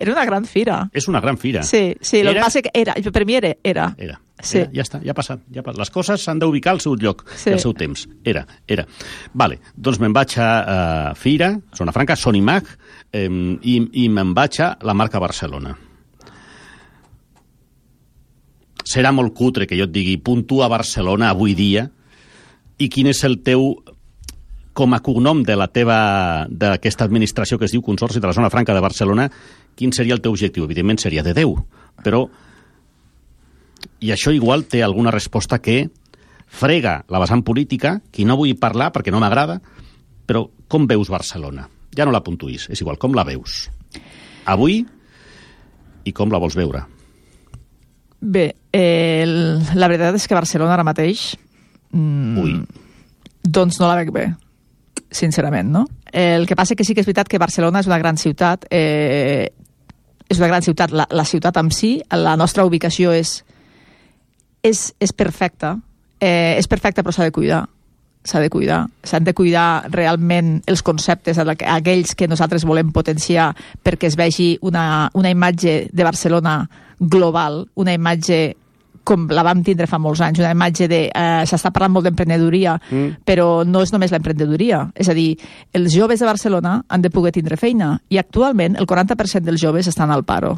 [0.00, 0.84] Era una gran fira.
[0.96, 1.62] És una gran fira.
[1.66, 3.94] Sí, sí, el que Era- passa que era, per mi era, era.
[3.98, 4.20] Era.
[4.42, 4.58] Sí.
[4.62, 5.42] Era, ja està, ja ha passat.
[5.52, 5.78] Ja ha passat.
[5.82, 7.42] Les coses s'han d'ubicar al seu lloc, Sí.
[7.44, 7.52] sí.
[7.52, 8.06] al seu temps.
[8.24, 8.86] Era, era.
[9.34, 10.48] Vale, doncs me'n vaig a
[11.10, 12.68] uh, Fira, Zona Franca, Sonimac,
[13.12, 15.76] eh, i, i me'n vaig a la marca Barcelona.
[18.90, 21.84] Serà molt cutre que jo et digui puntua Barcelona avui dia
[22.80, 23.74] i quin és el teu
[24.72, 28.48] com a cognom de la teva d'aquesta administració que es diu Consorci de la Zona
[28.50, 29.26] Franca de Barcelona,
[29.76, 30.64] quin seria el teu objectiu?
[30.64, 31.58] Evidentment seria de 10,
[32.06, 32.24] però
[34.00, 35.90] i això igual té alguna resposta que
[36.50, 39.60] frega la vessant política, qui no vull parlar perquè no m'agrada,
[40.26, 41.68] però com veus Barcelona?
[41.96, 43.68] Ja no la puntuïs, és igual, com la veus?
[44.50, 44.80] Avui
[46.04, 46.82] i com la vols veure?
[48.20, 51.30] Bé, eh, la veritat és que Barcelona ara mateix
[51.92, 52.58] mm, Ui.
[53.42, 54.26] doncs no la veig bé,
[55.10, 55.86] sincerament, no?
[56.12, 59.48] El que passa que sí que és veritat que Barcelona és una gran ciutat, eh,
[60.28, 63.40] és una gran ciutat, la, la ciutat en si, la nostra ubicació és,
[64.62, 65.78] és, és perfecta,
[66.20, 67.64] eh, és perfecta però s'ha de cuidar,
[68.24, 73.54] s'ha de cuidar, s'han de cuidar realment els conceptes, aqu- aquells que nosaltres volem potenciar
[73.82, 76.68] perquè es vegi una, una imatge de Barcelona
[77.00, 78.56] global, una imatge
[79.04, 81.00] com la vam tindre fa molts anys, una imatge de...
[81.08, 83.22] Eh, S'està parlant molt d'emprenedoria, mm.
[83.26, 84.84] però no és només l'emprenedoria.
[84.94, 85.32] És a dir,
[85.74, 89.90] els joves de Barcelona han de poder tindre feina i actualment el 40% dels joves
[89.90, 90.56] estan al paro.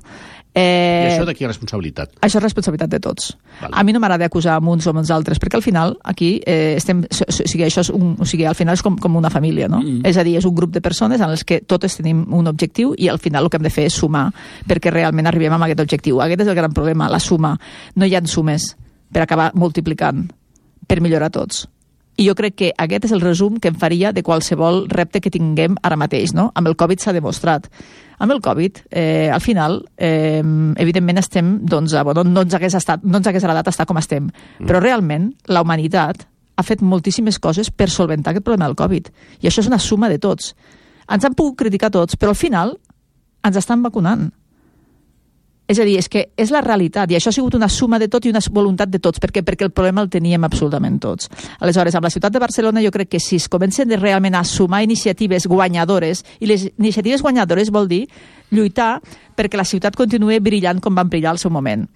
[0.52, 2.11] I Eh, això de qui és responsabilitat?
[2.20, 3.31] això és responsabilitat de tots.
[3.61, 3.70] Val.
[3.72, 6.42] A mi no m'agrada acusar amb uns o amb els altres, perquè al final aquí
[6.44, 7.07] eh, estem...
[7.09, 9.81] O sigui, això és un, o sigui, al final és com, com una família, no?
[9.81, 10.02] Mm.
[10.05, 12.92] És a dir, és un grup de persones en les que totes tenim un objectiu
[12.98, 14.26] i al final el que hem de fer és sumar
[14.68, 16.20] perquè realment arribem a aquest objectiu.
[16.20, 17.55] Aquest és el gran problema, la suma.
[17.96, 18.72] No hi ha sumes
[19.12, 20.26] per acabar multiplicant,
[20.88, 21.66] per millorar tots.
[22.20, 25.32] I jo crec que aquest és el resum que em faria de qualsevol repte que
[25.32, 26.34] tinguem ara mateix.
[26.36, 26.50] No?
[26.54, 27.70] Amb el Covid s'ha demostrat.
[28.22, 30.42] Amb el Covid, eh, al final, eh,
[30.76, 34.28] evidentment estem, doncs, bueno, no, ens hagués estat, no ens hagués agradat estar com estem,
[34.28, 34.68] mm.
[34.68, 39.08] però realment la humanitat ha fet moltíssimes coses per solventar aquest problema del Covid.
[39.40, 40.52] I això és una suma de tots.
[41.10, 42.76] Ens han pogut criticar tots, però al final
[43.42, 44.28] ens estan vacunant.
[45.72, 48.11] És a dir, és que és la realitat, i això ha sigut una suma de
[48.12, 51.30] tot i una voluntat de tots, perquè perquè el problema el teníem absolutament tots.
[51.64, 54.44] Aleshores, amb la ciutat de Barcelona jo crec que si es comencen de realment a
[54.44, 58.02] sumar iniciatives guanyadores, i les iniciatives guanyadores vol dir
[58.52, 59.00] lluitar
[59.32, 61.87] perquè la ciutat continuï brillant com van brillar al seu moment,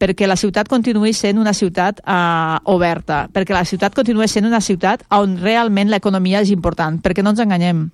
[0.00, 4.62] perquè la ciutat continuï sent una ciutat eh, oberta, perquè la ciutat continuï sent una
[4.64, 7.90] ciutat on realment l'economia és important, perquè no ens enganyem,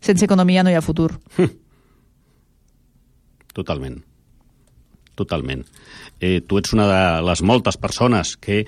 [0.00, 1.10] sense economia no hi ha futur.
[3.52, 4.00] Totalment.
[5.22, 5.64] Totalment.
[6.20, 8.62] Eh, tu ets una de les moltes persones que,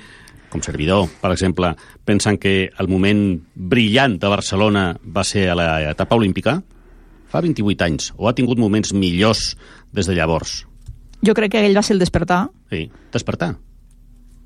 [0.50, 1.74] com servidor, per exemple,
[2.06, 6.60] pensen que el moment brillant de Barcelona va ser a l'etapa olímpica
[7.34, 9.56] fa 28 anys, o ha tingut moments millors
[9.94, 10.62] des de llavors.
[11.24, 13.54] Jo crec que aquell va ser el despertar, Sí, despertar.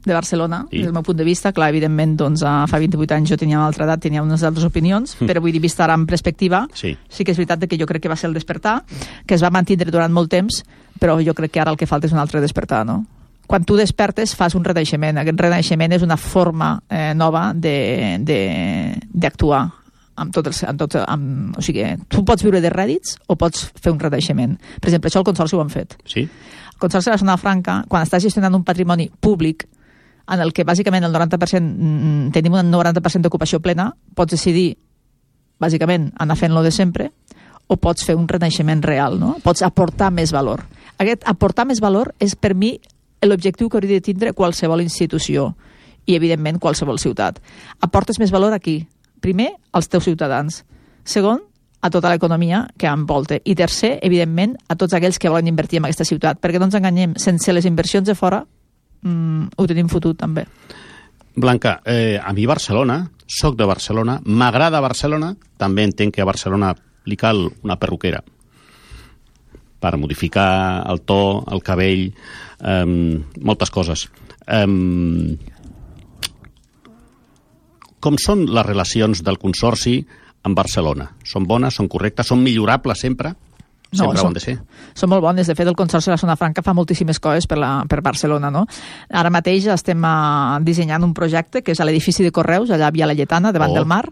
[0.04, 1.52] De Barcelona, des del meu punt de vista.
[1.52, 5.16] Clar, evidentment, doncs, fa 28 anys jo tenia una altra edat, tenia unes altres opinions,
[5.20, 6.96] però vull dir, vista ara en perspectiva, Sí.
[7.08, 8.84] sí que és veritat que jo crec que va ser el despertar,
[9.26, 10.64] que es va mantindre durant molt temps,
[11.00, 13.04] però jo crec que ara el que falta és un altre despertar, no?
[13.46, 15.16] Quan tu despertes, fas un renaixement.
[15.18, 19.72] Aquest renaixement és una forma eh, nova de- de- d'actuar
[20.16, 23.70] amb tot els, amb tot, amb, o sigui, tu pots viure de rèdits o pots
[23.80, 24.58] fer un renaixement.
[24.80, 25.96] Per exemple, això el Consorci ho han fet.
[26.04, 26.20] Sí?
[26.20, 29.66] El Consorci de la Zona Franca, quan estàs gestionant un patrimoni públic
[30.28, 34.76] en el que bàsicament el 90%, mm, tenim un 90% d'ocupació plena, pots decidir
[35.58, 37.10] bàsicament anar fent-lo de sempre
[37.66, 39.36] o pots fer un renaixement real, no?
[39.44, 40.64] Pots aportar més valor.
[40.98, 42.78] Aquest aportar més valor és per mi
[43.22, 45.54] l'objectiu que hauria de tindre qualsevol institució
[46.06, 47.40] i, evidentment, qualsevol ciutat.
[47.80, 48.86] Aportes més valor aquí.
[49.20, 50.64] Primer, als teus ciutadans.
[51.04, 51.42] Segon,
[51.80, 53.38] a tota l'economia que envolta.
[53.44, 56.40] I tercer, evidentment, a tots aquells que volen invertir en aquesta ciutat.
[56.40, 58.44] Perquè no ens enganyem, sense les inversions de fora
[59.02, 60.46] mm, ho tenim fotut també.
[61.38, 66.74] Blanca, eh, a mi Barcelona, soc de Barcelona, m'agrada Barcelona, també entenc que a Barcelona
[67.06, 68.22] li cal una perruquera
[69.78, 72.08] per modificar el to, el cabell,
[72.60, 72.86] eh,
[73.38, 74.08] moltes coses.
[74.46, 74.66] Eh,
[78.00, 80.00] com són les relacions del Consorci
[80.46, 81.12] amb Barcelona?
[81.26, 83.34] Són bones, són correctes, són millorables sempre?
[83.90, 84.58] Sempre ho són, de ser?
[84.94, 85.46] són molt bones.
[85.48, 88.50] De fet, el Consorci de la Zona Franca fa moltíssimes coses per, la, per Barcelona.
[88.52, 88.66] No?
[89.08, 92.94] Ara mateix estem uh, dissenyant un projecte que és a l'edifici de Correus, allà a
[92.94, 93.74] Via Laietana, davant Oh.
[93.80, 94.04] del mar.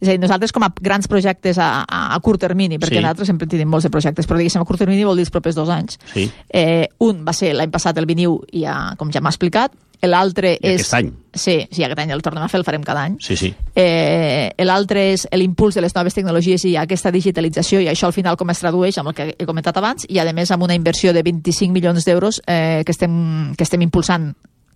[0.00, 3.02] És a dir, nosaltres com a grans projectes a, a, a curt termini, perquè Sí.
[3.04, 5.54] nosaltres sempre tenim molts de projectes, però diguéssim a curt termini vol dir els propers
[5.54, 5.98] dos anys.
[6.14, 6.30] Sí.
[6.48, 9.72] Eh, un va ser l'any passat el Viniu, i ja, com ja m'ha explicat,
[10.08, 10.80] l'altre és...
[10.80, 11.10] aquest any.
[11.32, 13.16] Sí, sí, aquest any el tornem a fer, el farem cada any.
[13.22, 13.52] Sí, sí.
[13.78, 18.38] Eh, L'altre és l'impuls de les noves tecnologies i aquesta digitalització, i això al final
[18.40, 21.12] com es tradueix amb el que he comentat abans, i a més amb una inversió
[21.14, 24.32] de 25 milions d'euros eh, que, estem, que estem impulsant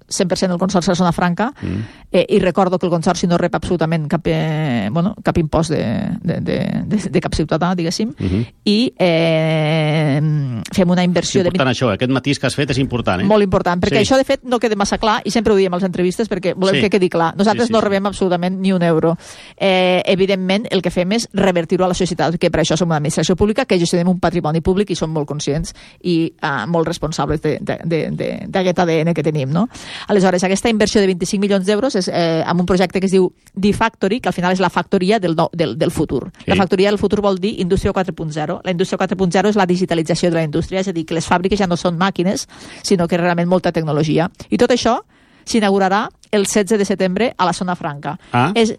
[0.08, 1.80] 100% el Consorci de Zona Franca mm.
[2.12, 5.84] eh, i recordo que el Consorci no rep absolutament cap, eh, bueno, cap impost de,
[6.20, 8.46] de, de, de, de cap ciutadà, diguéssim, mm -hmm.
[8.64, 10.20] i eh,
[10.72, 11.40] fem una inversió...
[11.40, 11.76] És important de...
[11.76, 13.24] això, aquest matís que has fet és important, eh?
[13.24, 14.04] Molt important, perquè sí.
[14.04, 16.76] això de fet no queda massa clar i sempre ho diem als entrevistes perquè volem
[16.76, 16.80] sí.
[16.82, 17.34] que quedi clar.
[17.36, 19.16] Nosaltres sí, sí, no rebem absolutament ni un euro.
[19.56, 22.96] Eh, evidentment, el que fem és revertir-ho a la societat, que per això som una
[22.96, 27.40] administració pública, que gestionem un patrimoni públic i som molt conscients i eh, molt responsables
[27.40, 29.68] d'aquest ADN que tenim, no?
[30.08, 33.30] Aleshores, aquesta inversió de 25 milions d'euros és eh, amb un projecte que es diu
[33.54, 36.30] D-Factory, que al final és la factoria del, no, del, del futur.
[36.38, 36.50] Sí.
[36.52, 38.60] La factoria del futur vol dir indústria 4.0.
[38.64, 41.60] La indústria 4.0 és la digitalització de la indústria, és a dir, que les fàbriques
[41.60, 42.48] ja no són màquines,
[42.82, 44.30] sinó que realment molta tecnologia.
[44.50, 45.00] I tot això
[45.44, 48.18] s'inaugurarà el 16 de setembre a la zona franca.
[48.32, 48.50] Ah.
[48.54, 48.76] És...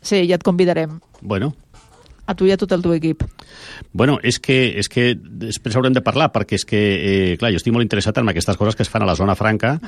[0.00, 1.00] Sí, ja et convidarem.
[1.20, 1.50] Bueno,
[2.28, 3.24] a tu i a tot el teu equip.
[3.96, 7.60] Bueno, és que, és que després haurem de parlar, perquè és que, eh, clar, jo
[7.60, 9.78] estic molt interessat en aquestes coses que es fan a la zona franca,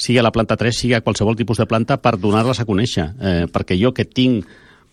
[0.00, 3.06] sigui a la planta 3, sigui a qualsevol tipus de planta, per donar-les a conèixer.
[3.20, 4.48] Eh, perquè jo que tinc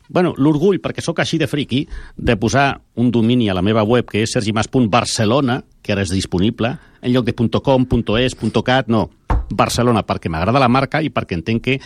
[0.09, 1.81] bueno, l'orgull, perquè sóc així de friqui,
[2.15, 6.77] de posar un domini a la meva web, que és sergimas.barcelona, que ara és disponible,
[7.01, 7.87] en lloc de .com,
[8.19, 9.09] .es, .cat, no,
[9.49, 11.79] Barcelona, perquè m'agrada la marca i perquè entenc que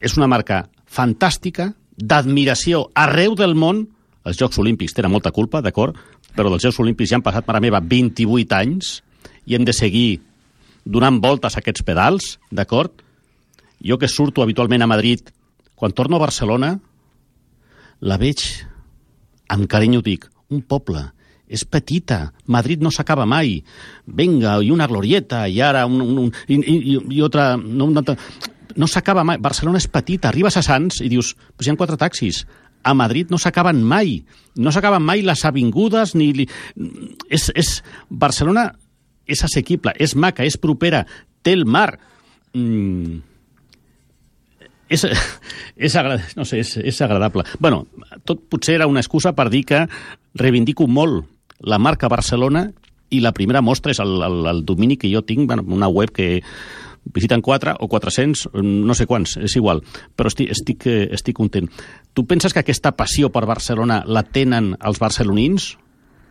[0.00, 3.88] és una marca fantàstica, d'admiració arreu del món,
[4.26, 5.96] els Jocs Olímpics tenen molta culpa, d'acord?
[6.36, 8.98] Però dels Jocs Olímpics ja han passat, mare meva, 28 anys
[9.48, 10.20] i hem de seguir
[10.84, 13.02] donant voltes a aquests pedals, d'acord?
[13.84, 15.30] Jo que surto habitualment a Madrid,
[15.78, 16.72] quan torno a Barcelona,
[18.00, 18.42] la veig,
[19.48, 21.02] amb carinyo dic, un poble,
[21.48, 23.56] és petita, Madrid no s'acaba mai.
[24.04, 27.54] Venga, i una glorieta, i ara un, un, un i, i, i otra...
[27.56, 28.04] No, una,
[28.78, 29.40] no s'acaba mai.
[29.40, 32.44] Barcelona és petita, arribes a Sants i dius, pues hi ha quatre taxis
[32.88, 34.22] a Madrid no s'acaben mai.
[34.56, 36.32] No s'acaben mai les avingudes ni...
[36.32, 36.48] Li...
[37.28, 37.78] És, és...
[38.08, 38.70] Barcelona
[39.28, 41.04] és assequible, és maca, és propera,
[41.44, 41.98] té el mar.
[42.56, 43.20] Mm.
[44.88, 45.04] És,
[45.76, 46.24] és, agrad...
[46.36, 47.44] no sé, és, és agradable.
[47.60, 47.84] bueno,
[48.24, 49.84] tot potser era una excusa per dir que
[50.34, 51.28] reivindico molt
[51.60, 52.70] la marca Barcelona
[53.10, 56.12] i la primera mostra és el, el, el domini que jo tinc, bueno, una web
[56.14, 56.42] que
[57.14, 59.82] visiten 4 o 400, no sé quants, és igual,
[60.16, 61.68] però estic, estic, eh, estic content.
[62.14, 65.76] Tu penses que aquesta passió per Barcelona la tenen els barcelonins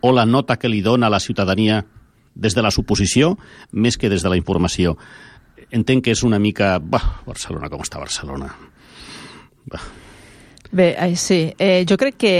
[0.02, 1.84] o la nota que li dona la ciutadania
[2.36, 3.36] des de la suposició
[3.72, 4.98] més que des de la informació?
[5.72, 6.78] Entenc que és una mica...
[6.80, 8.52] Bah, Barcelona, com està Barcelona?
[9.68, 9.84] Bah.
[10.72, 11.42] Bé, eh, sí.
[11.58, 12.34] Eh, jo crec que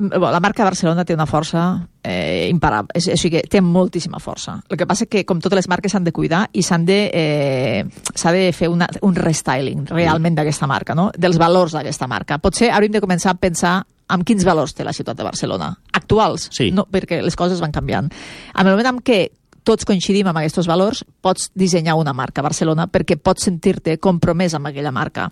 [0.00, 1.64] la marca Barcelona té una força
[2.02, 4.56] eh, imparable, és, és, que té moltíssima força.
[4.70, 6.98] El que passa és que, com totes les marques, s'han de cuidar i s'han de,
[7.12, 7.84] eh,
[8.14, 11.10] s'ha de fer una, un restyling realment d'aquesta marca, no?
[11.16, 12.40] dels valors d'aquesta marca.
[12.40, 15.74] Potser hauríem de començar a pensar amb quins valors té la ciutat de Barcelona.
[15.92, 16.70] Actuals, sí.
[16.74, 18.08] no, perquè les coses van canviant.
[18.56, 19.26] En el moment en què
[19.64, 24.70] tots coincidim amb aquests valors, pots dissenyar una marca Barcelona perquè pots sentir-te compromès amb
[24.70, 25.30] aquella marca.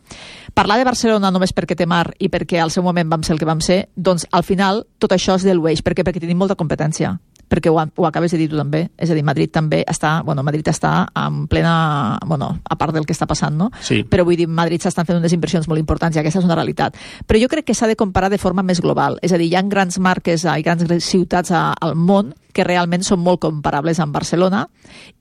[0.54, 3.42] Parlar de Barcelona només perquè té mar i perquè al seu moment vam ser el
[3.42, 5.82] que vam ser, doncs al final tot això es dilueix.
[5.82, 6.04] Per què?
[6.06, 7.16] Perquè tenim molta competència
[7.48, 10.44] perquè ho, ho acabes de dir tu també, és a dir, Madrid també està, bueno,
[10.46, 13.70] Madrid està en plena, bueno, a part del que està passant, no?
[13.80, 14.02] Sí.
[14.08, 16.96] Però vull dir, Madrid s'estan fent unes inversions molt importants i aquesta és una realitat.
[17.26, 19.56] Però jo crec que s'ha de comparar de forma més global, és a dir, hi
[19.58, 24.66] ha grans marques i grans ciutats al món que realment són molt comparables amb Barcelona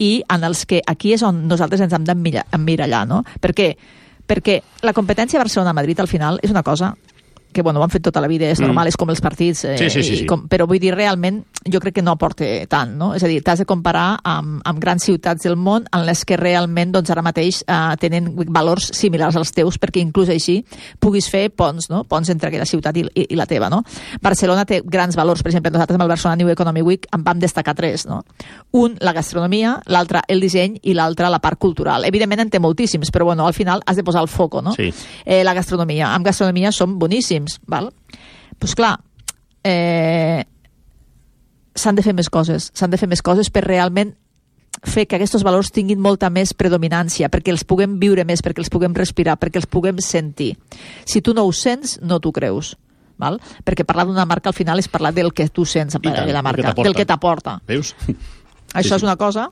[0.02, 3.24] i en els que aquí és on nosaltres ens hem d'emmirallar, no?
[3.42, 3.72] Per què?
[4.28, 6.96] Perquè la competència Barcelona-Madrid al final és una cosa
[7.58, 8.94] que bueno, ho han fet tota la vida, és normal, mm.
[8.94, 10.26] és com els partits, eh, sí, sí, sí, sí.
[10.30, 13.10] Com, però vull dir, realment, jo crec que no aporta tant, no?
[13.18, 16.38] És a dir, t'has de comparar amb, amb grans ciutats del món en les que
[16.38, 20.60] realment, doncs, ara mateix eh, tenen valors similars als teus, perquè inclús així
[21.02, 22.04] puguis fer ponts, no?
[22.06, 23.82] Ponts entre aquella ciutat i, i, i la teva, no?
[24.22, 27.42] Barcelona té grans valors, per exemple, nosaltres amb el Barcelona New Economy Week en vam
[27.42, 28.22] destacar tres, no?
[28.78, 32.06] Un, la gastronomia, l'altre, el disseny, i l'altre, la part cultural.
[32.06, 34.76] Evidentment en té moltíssims, però bueno, al final has de posar el foco, no?
[34.78, 34.92] Sí.
[35.26, 36.12] Eh, la gastronomia.
[36.14, 37.94] Amb gastronomia som boníssims, temps, val?
[38.60, 39.00] pues clar,
[39.64, 40.44] eh,
[41.76, 44.16] s'han de fer més coses, s'han de fer més coses per realment
[44.84, 48.70] fer que aquests valors tinguin molta més predominància, perquè els puguem viure més, perquè els
[48.70, 50.56] puguem respirar, perquè els puguem sentir.
[51.06, 52.76] Si tu no ho sents, no t'ho creus.
[53.18, 53.40] Val?
[53.66, 56.74] Perquè parlar d'una marca al final és parlar del que tu sents de la marca,
[56.74, 57.60] del que t'aporta.
[57.66, 57.96] Veus?
[58.74, 59.50] Això sí, és una cosa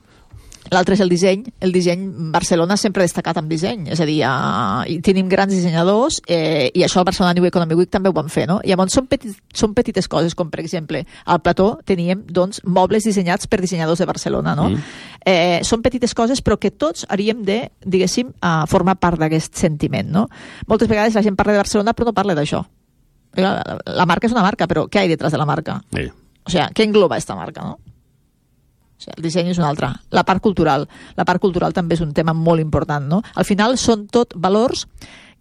[0.72, 1.44] L'altre és el disseny.
[1.62, 2.02] El disseny,
[2.34, 6.82] Barcelona sempre ha destacat amb disseny, és a dir, uh, tenim grans dissenyadors eh, i
[6.86, 8.58] això al Barcelona New Economic Week també ho vam fer, no?
[8.66, 13.46] Llavors són, petit, són petites coses, com per exemple, al plató teníem doncs, mobles dissenyats
[13.50, 14.70] per dissenyadors de Barcelona, no?
[14.72, 15.02] Mm.
[15.26, 20.10] Eh, són petites coses però que tots hauríem de, diguéssim, uh, formar part d'aquest sentiment,
[20.10, 20.26] no?
[20.66, 22.64] Moltes vegades la gent parla de Barcelona però no parla d'això.
[23.36, 25.80] La, la marca és una marca, però què hi ha detrás de la marca?
[25.92, 26.08] Sí.
[26.46, 27.95] O sigui, què engloba aquesta marca, no?
[28.96, 29.92] O sigui, el disseny és una altra.
[30.10, 30.88] La part cultural.
[31.16, 33.22] La part cultural també és un tema molt important, no?
[33.34, 34.86] Al final són tot valors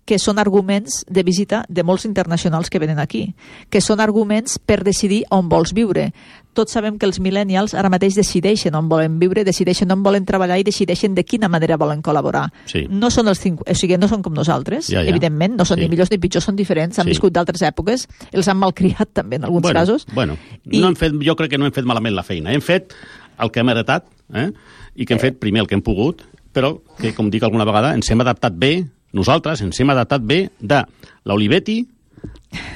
[0.06, 3.34] que són arguments de visita de molts internacionals que venen aquí,
[3.72, 6.12] que són arguments per decidir on vols viure.
[6.54, 10.60] Tots sabem que els millennials ara mateix decideixen on volen viure, decideixen on volen treballar
[10.60, 12.52] i decideixen de quina manera volen col·laborar.
[12.70, 12.86] Sí.
[12.88, 15.10] No són els cinc, o sigui, no són com nosaltres, Ja, ja.
[15.10, 15.84] evidentment, no són Sí.
[15.86, 17.10] ni millors ni pitjors, són diferents, han Sí.
[17.18, 20.06] viscut d'altres èpoques, els han malcriat també en alguns bueno, casos.
[20.14, 20.38] Bueno,
[20.70, 22.54] I- no hem fet, jo crec que no hem fet malament la feina.
[22.54, 22.94] Hem fet
[23.40, 24.50] el que hem heretat, eh?
[24.96, 26.22] i que hem fet primer el que hem pogut,
[26.56, 30.46] però que, com dic alguna vegada, ens hem adaptat bé, nosaltres ens hem adaptat bé
[30.60, 30.82] de
[31.28, 31.82] l'Olivetti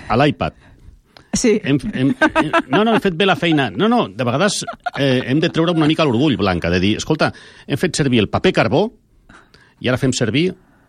[0.09, 0.53] a l'iPad.
[1.37, 3.67] Sí, Hem, hem, hem, no, no, hem fet bé la feina.
[3.69, 4.63] No, no, de vegades
[4.97, 7.29] eh, hem de treure una mica l'orgull, Blanca, de dir, escolta,
[7.67, 8.87] hem fet servir el paper carbó
[9.79, 10.47] i ara fem servir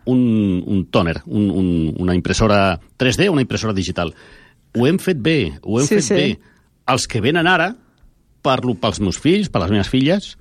[0.09, 1.67] un, un tòner, un, un,
[2.01, 4.15] una impressora 3D, una impressora digital.
[4.73, 6.17] Ho hem fet bé, ho hem Sí, fet sí.
[6.17, 6.27] bé.
[6.89, 7.69] Els que venen ara,
[8.41, 10.35] parlo pels meus fills, per les meves filles,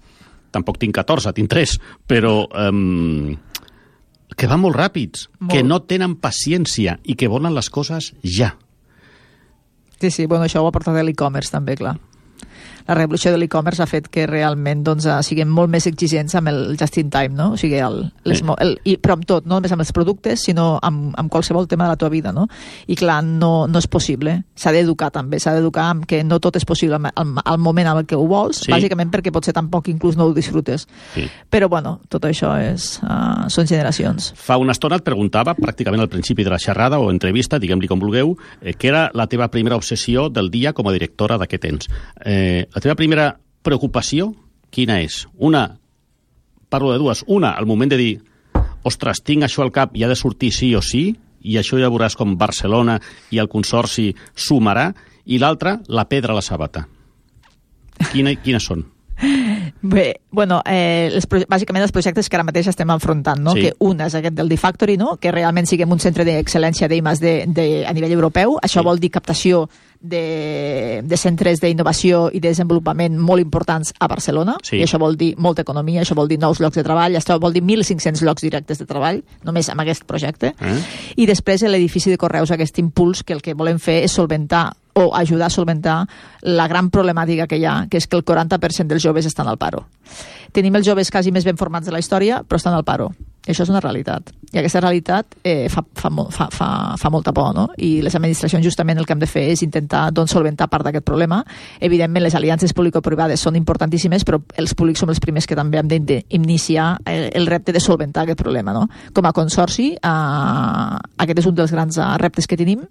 [0.54, 1.76] tampoc tinc 14, tinc 3,
[2.10, 2.34] però
[2.68, 3.36] um,
[4.36, 5.52] que van molt ràpids, Molt.
[5.52, 8.54] que no tenen paciència i que volen les coses ja.
[10.00, 11.98] Sí, sí, bueno, això ho ha portat l'e-commerce també, clar.
[12.90, 16.50] La revolució de l'e-commerce ha fet que realment doncs, eh, siguem molt més exigents amb
[16.50, 17.52] el just-in-time, no?
[17.54, 20.72] O sigui, el, les, el, i, però amb tot, no només amb els productes, sinó
[20.82, 22.48] amb, amb qualsevol tema de la teva vida, no?
[22.90, 24.40] I clar, no, no és possible.
[24.58, 28.08] S'ha d'educar també, s'ha d'educar amb que no tot és possible al, moment en el
[28.10, 28.72] que ho vols, Sí.
[28.72, 30.88] bàsicament perquè potser tampoc inclús no ho disfrutes.
[31.14, 31.28] Sí.
[31.48, 34.32] Però bueno, tot això és, uh, són generacions.
[34.34, 38.02] Fa una estona et preguntava, pràcticament al principi de la xerrada o entrevista, diguem-li com
[38.02, 41.88] vulgueu, eh, què era la teva primera obsessió del dia com a directora d'aquest temps.
[42.24, 43.24] Eh, la teva primera
[43.60, 44.30] preocupació,
[44.72, 45.26] quina és?
[45.36, 45.66] Una,
[46.72, 47.20] parlo de dues.
[47.28, 48.12] Una, al moment de dir,
[48.88, 51.10] ostres, tinc això al cap i ha de sortir sí o sí,
[51.44, 52.94] i això ja veuràs com Barcelona
[53.36, 54.86] i el Consorci sumarà,
[55.28, 56.86] i l'altra, la pedra a la sabata.
[58.14, 58.86] Quina, quines són?
[59.82, 63.52] Bé, bueno, eh, els, bàsicament els projectes que ara mateix estem enfrontant, no?
[63.56, 63.66] Sí.
[63.66, 65.18] que un és aquest del D-Factory, no?
[65.20, 68.56] que realment siguem un centre d'excel·lència d'IMAS de, de, a nivell europeu.
[68.64, 68.86] Això Sí.
[68.88, 69.66] vol dir captació
[70.00, 74.78] de, de centres d'innovació i de desenvolupament molt importants a Barcelona, Sí.
[74.78, 77.52] i això vol dir molta economia, això vol dir nous llocs de treball, això vol
[77.52, 80.54] dir 1.500 llocs directes de treball, només amb aquest projecte.
[80.58, 80.76] Eh?
[81.16, 85.14] I després l'edifici de Correus, aquest impuls que el que volem fer és solventar o
[85.14, 86.08] ajudar a solventar
[86.42, 89.56] la gran problemàtica que hi ha, que és que el 40% dels joves estan al
[89.58, 89.86] paro.
[90.52, 93.12] Tenim els joves quasi més ben formats de la història, però estan al paro.
[93.48, 94.34] Això és una realitat.
[94.52, 96.68] I aquesta realitat eh, fa, fa, fa, fa,
[97.00, 97.68] fa molta por, no?
[97.80, 101.06] I les administracions justament el que hem de fer és intentar doncs, solventar part d'aquest
[101.06, 101.40] problema.
[101.80, 105.88] Evidentment, les aliances público-privades són importantíssimes, però els públics som els primers que també hem
[105.88, 108.86] d'iniciar el, el repte de solventar aquest problema, no?
[109.16, 112.84] Com a consorci, eh, aquest és un dels grans eh, reptes que tenim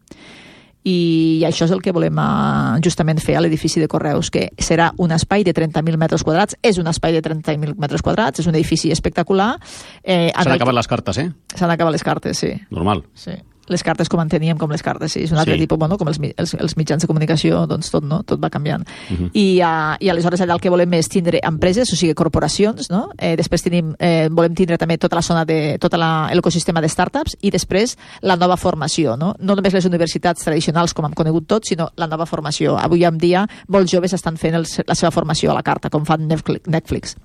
[0.87, 4.91] i això és el que volem eh, justament fer a l'edifici de Correus, que serà
[4.97, 8.55] un espai de 30.000 metres quadrats, és un espai de 30.000 metres quadrats, és un
[8.55, 9.55] edifici espectacular.
[10.03, 11.29] Eh, S'han acabat les cartes, eh?
[11.55, 12.55] S'han acabat les cartes, sí.
[12.69, 13.03] Normal.
[13.13, 13.35] sí.
[13.69, 15.23] Les cartes com en teníem, com les cartes, sí.
[15.23, 15.59] És un altre Sí.
[15.61, 18.23] tipus, bueno, com els, els, els mitjans de comunicació, doncs tot, no?
[18.23, 18.83] Tot va canviant.
[19.09, 19.29] Mhm.
[19.33, 23.09] I, uh, I aleshores allà el que volem és tindre empreses, o sigui, corporacions, no?
[23.17, 27.37] Eh, després tenim, eh, volem tindre també tota la zona de, tot l'ecosistema de startups
[27.41, 29.35] i després la nova formació, no?
[29.39, 32.77] No només les universitats tradicionals com hem conegut tots, sinó la nova formació.
[32.77, 36.05] Avui en dia molts joves estan fent el, la seva formació a la carta, com
[36.05, 36.67] fan Netflix.
[36.67, 37.15] Netflix.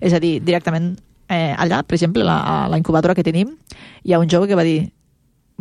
[0.00, 0.96] És a dir, directament
[1.28, 3.56] eh, allà, per exemple, la, a la incubadora que tenim,
[4.04, 4.92] hi ha un jove que va dir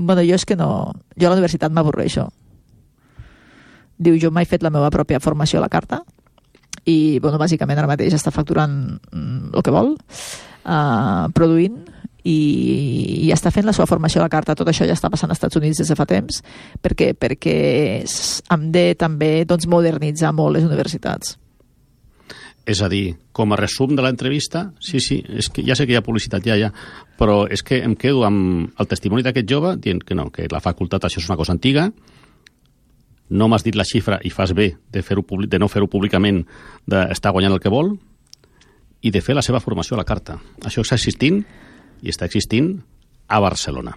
[0.02, 0.94] bueno, jo és que no...
[1.16, 2.28] Jo a la universitat m'avorreixo.
[4.02, 6.02] Diu, jo mai he fet la meva pròpia formació a la carta
[6.90, 9.94] i, bueno, bàsicament ara mateix està facturant mm, el que vol,
[10.66, 11.78] uh, produint
[12.24, 12.38] i,
[13.28, 14.56] i està fent la seva formació a la carta.
[14.58, 16.42] Tot això ja està passant als Estats Units des de fa temps
[16.82, 17.58] perquè, perquè
[18.02, 21.38] hem de també doncs, modernitzar molt les universitats.
[22.70, 25.96] És a dir, com a resum de l'entrevista, sí, sí, és que ja sé que
[25.96, 26.70] hi ha publicitat, ja, ja,
[27.18, 30.62] però és que em quedo amb el testimoni d'aquest jove dient que no, que la
[30.62, 31.90] facultat això és una cosa antiga,
[33.32, 36.44] no m'has dit la xifra i fas bé de, fer de no fer-ho públicament,
[36.86, 37.96] d'estar guanyant el que vol,
[39.02, 40.38] i de fer la seva formació a la carta.
[40.62, 41.42] Això està existint
[42.02, 42.76] i està existint
[43.28, 43.96] a Barcelona.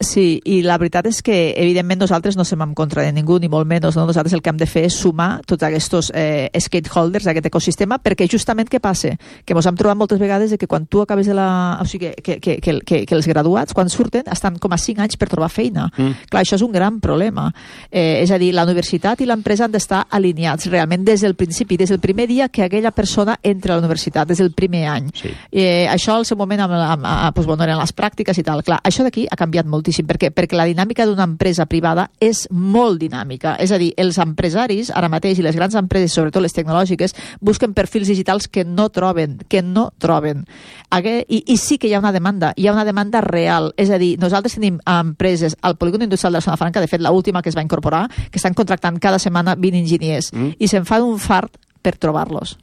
[0.00, 3.48] Sí, i la veritat és que, evidentment, nosaltres no som en contra de ningú, ni
[3.50, 3.96] molt menys.
[3.98, 4.04] No?
[4.06, 8.28] Nosaltres el que hem de fer és sumar tots aquests eh, skateholders d'aquest ecosistema, perquè
[8.30, 9.16] justament què passa?
[9.44, 11.48] Que ens hem trobat moltes vegades de que quan tu acabes de la...
[11.82, 15.02] O sigui, que, que, que, que, que els graduats, quan surten, estan com a 5
[15.02, 15.88] anys per trobar feina.
[15.96, 16.28] Mm.
[16.30, 17.48] Clar, això és un gran problema.
[17.90, 21.76] Eh, és a dir, la universitat i l'empresa han d'estar alineats realment des del principi,
[21.80, 25.10] des del primer dia que aquella persona entra a la universitat, des del primer any.
[25.10, 25.34] Sí.
[25.50, 28.62] Eh, això al seu moment amb, amb, amb, doncs, bueno, eren les pràctiques i tal.
[28.62, 30.06] Clar, això d'aquí ha canviat moltíssim moltíssim.
[30.06, 30.30] Per què?
[30.34, 33.56] Perquè la dinàmica d'una empresa privada és molt dinàmica.
[33.60, 37.74] És a dir, els empresaris, ara mateix, i les grans empreses, sobretot les tecnològiques, busquen
[37.74, 40.44] perfils digitals que no troben, que no troben.
[40.92, 43.72] I, I sí que hi ha una demanda, hi ha una demanda real.
[43.76, 47.00] És a dir, nosaltres tenim empreses al polígon industrial de la Zona Franca, de fet,
[47.00, 50.56] l'última última que es va incorporar, que estan contractant cada setmana 20 enginyers, mm.
[50.58, 52.56] i se'n fa un fart per trobar-los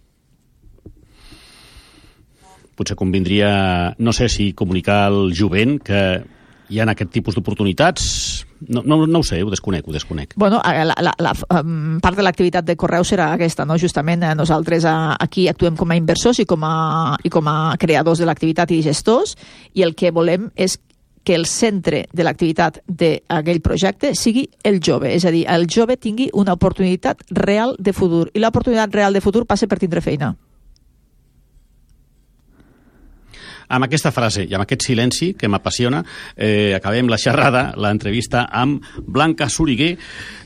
[2.75, 6.25] potser convindria, no sé si comunicar al jovent que
[6.69, 8.45] hi ha aquest tipus d'oportunitats?
[8.67, 10.33] No, no, no ho sé, ho desconec, ho desconec.
[10.39, 13.77] Bueno, la, la, la um, part de l'activitat de Correu serà aquesta, no?
[13.77, 16.75] Justament eh, nosaltres uh, aquí actuem com a inversors i com a,
[17.23, 19.35] i com a creadors de l'activitat i gestors
[19.75, 20.79] i el que volem és
[21.25, 25.97] que el centre de l'activitat d'aquell projecte sigui el jove, és a dir, el jove
[25.97, 30.35] tingui una oportunitat real de futur i l'oportunitat real de futur passa per tindre feina.
[33.67, 36.03] Amb aquesta frase i amb aquest silenci que m'apassiona,
[36.35, 39.97] eh, acabem la xerrada, l'entrevista amb Blanca Soriguer,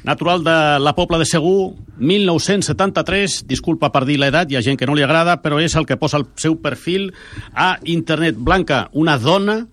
[0.03, 4.88] natural de la Pobla de Segur, 1973, disculpa per dir l'edat, hi ha gent que
[4.88, 7.11] no li agrada, però és el que posa el seu perfil
[7.53, 8.38] a internet.
[8.38, 9.67] Blanca, una dona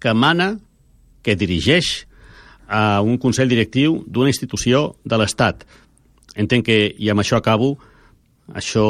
[0.00, 0.58] que mana,
[1.22, 2.06] que dirigeix
[2.66, 5.66] a un Consell Directiu d'una institució de l'Estat.
[6.34, 7.76] Entenc que, i amb això acabo,
[8.54, 8.86] això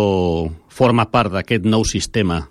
[0.68, 2.46] forma part d'aquest nou sistema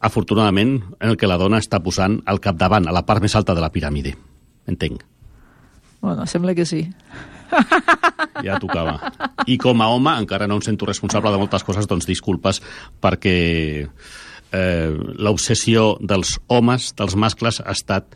[0.00, 3.56] afortunadament, en el que la dona està posant al capdavant, a la part més alta
[3.56, 4.14] de la piràmide.
[4.68, 5.02] Entenc.
[6.00, 6.86] Bueno, sembla que sí.
[8.44, 9.00] Ja tocava.
[9.50, 12.60] I com a home, encara no em sento responsable de moltes coses, doncs disculpes
[13.02, 13.34] perquè
[14.52, 18.14] eh, l'obsessió dels homes, dels mascles, ha estat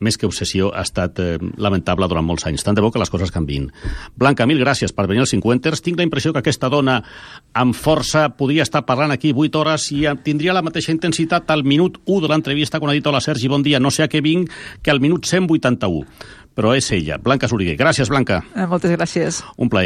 [0.00, 2.64] més que obsessió, ha estat eh, lamentable durant molts anys.
[2.66, 3.70] Tant de bo que les coses canvin.
[4.16, 7.00] Blanca, mil gràcies per venir als 50 Tinc la impressió que aquesta dona
[7.54, 12.00] amb força podria estar parlant aquí 8 hores i tindria la mateixa intensitat al minut
[12.06, 14.50] 1 de l'entrevista quan ha dit hola Sergi, bon dia, no sé a què vinc,
[14.82, 16.04] que al minut 181
[16.54, 17.74] però és ella, Blanca Soriguer.
[17.74, 18.38] Gràcies, Blanca.
[18.54, 19.42] Eh, moltes gràcies.
[19.58, 19.82] Un plaer.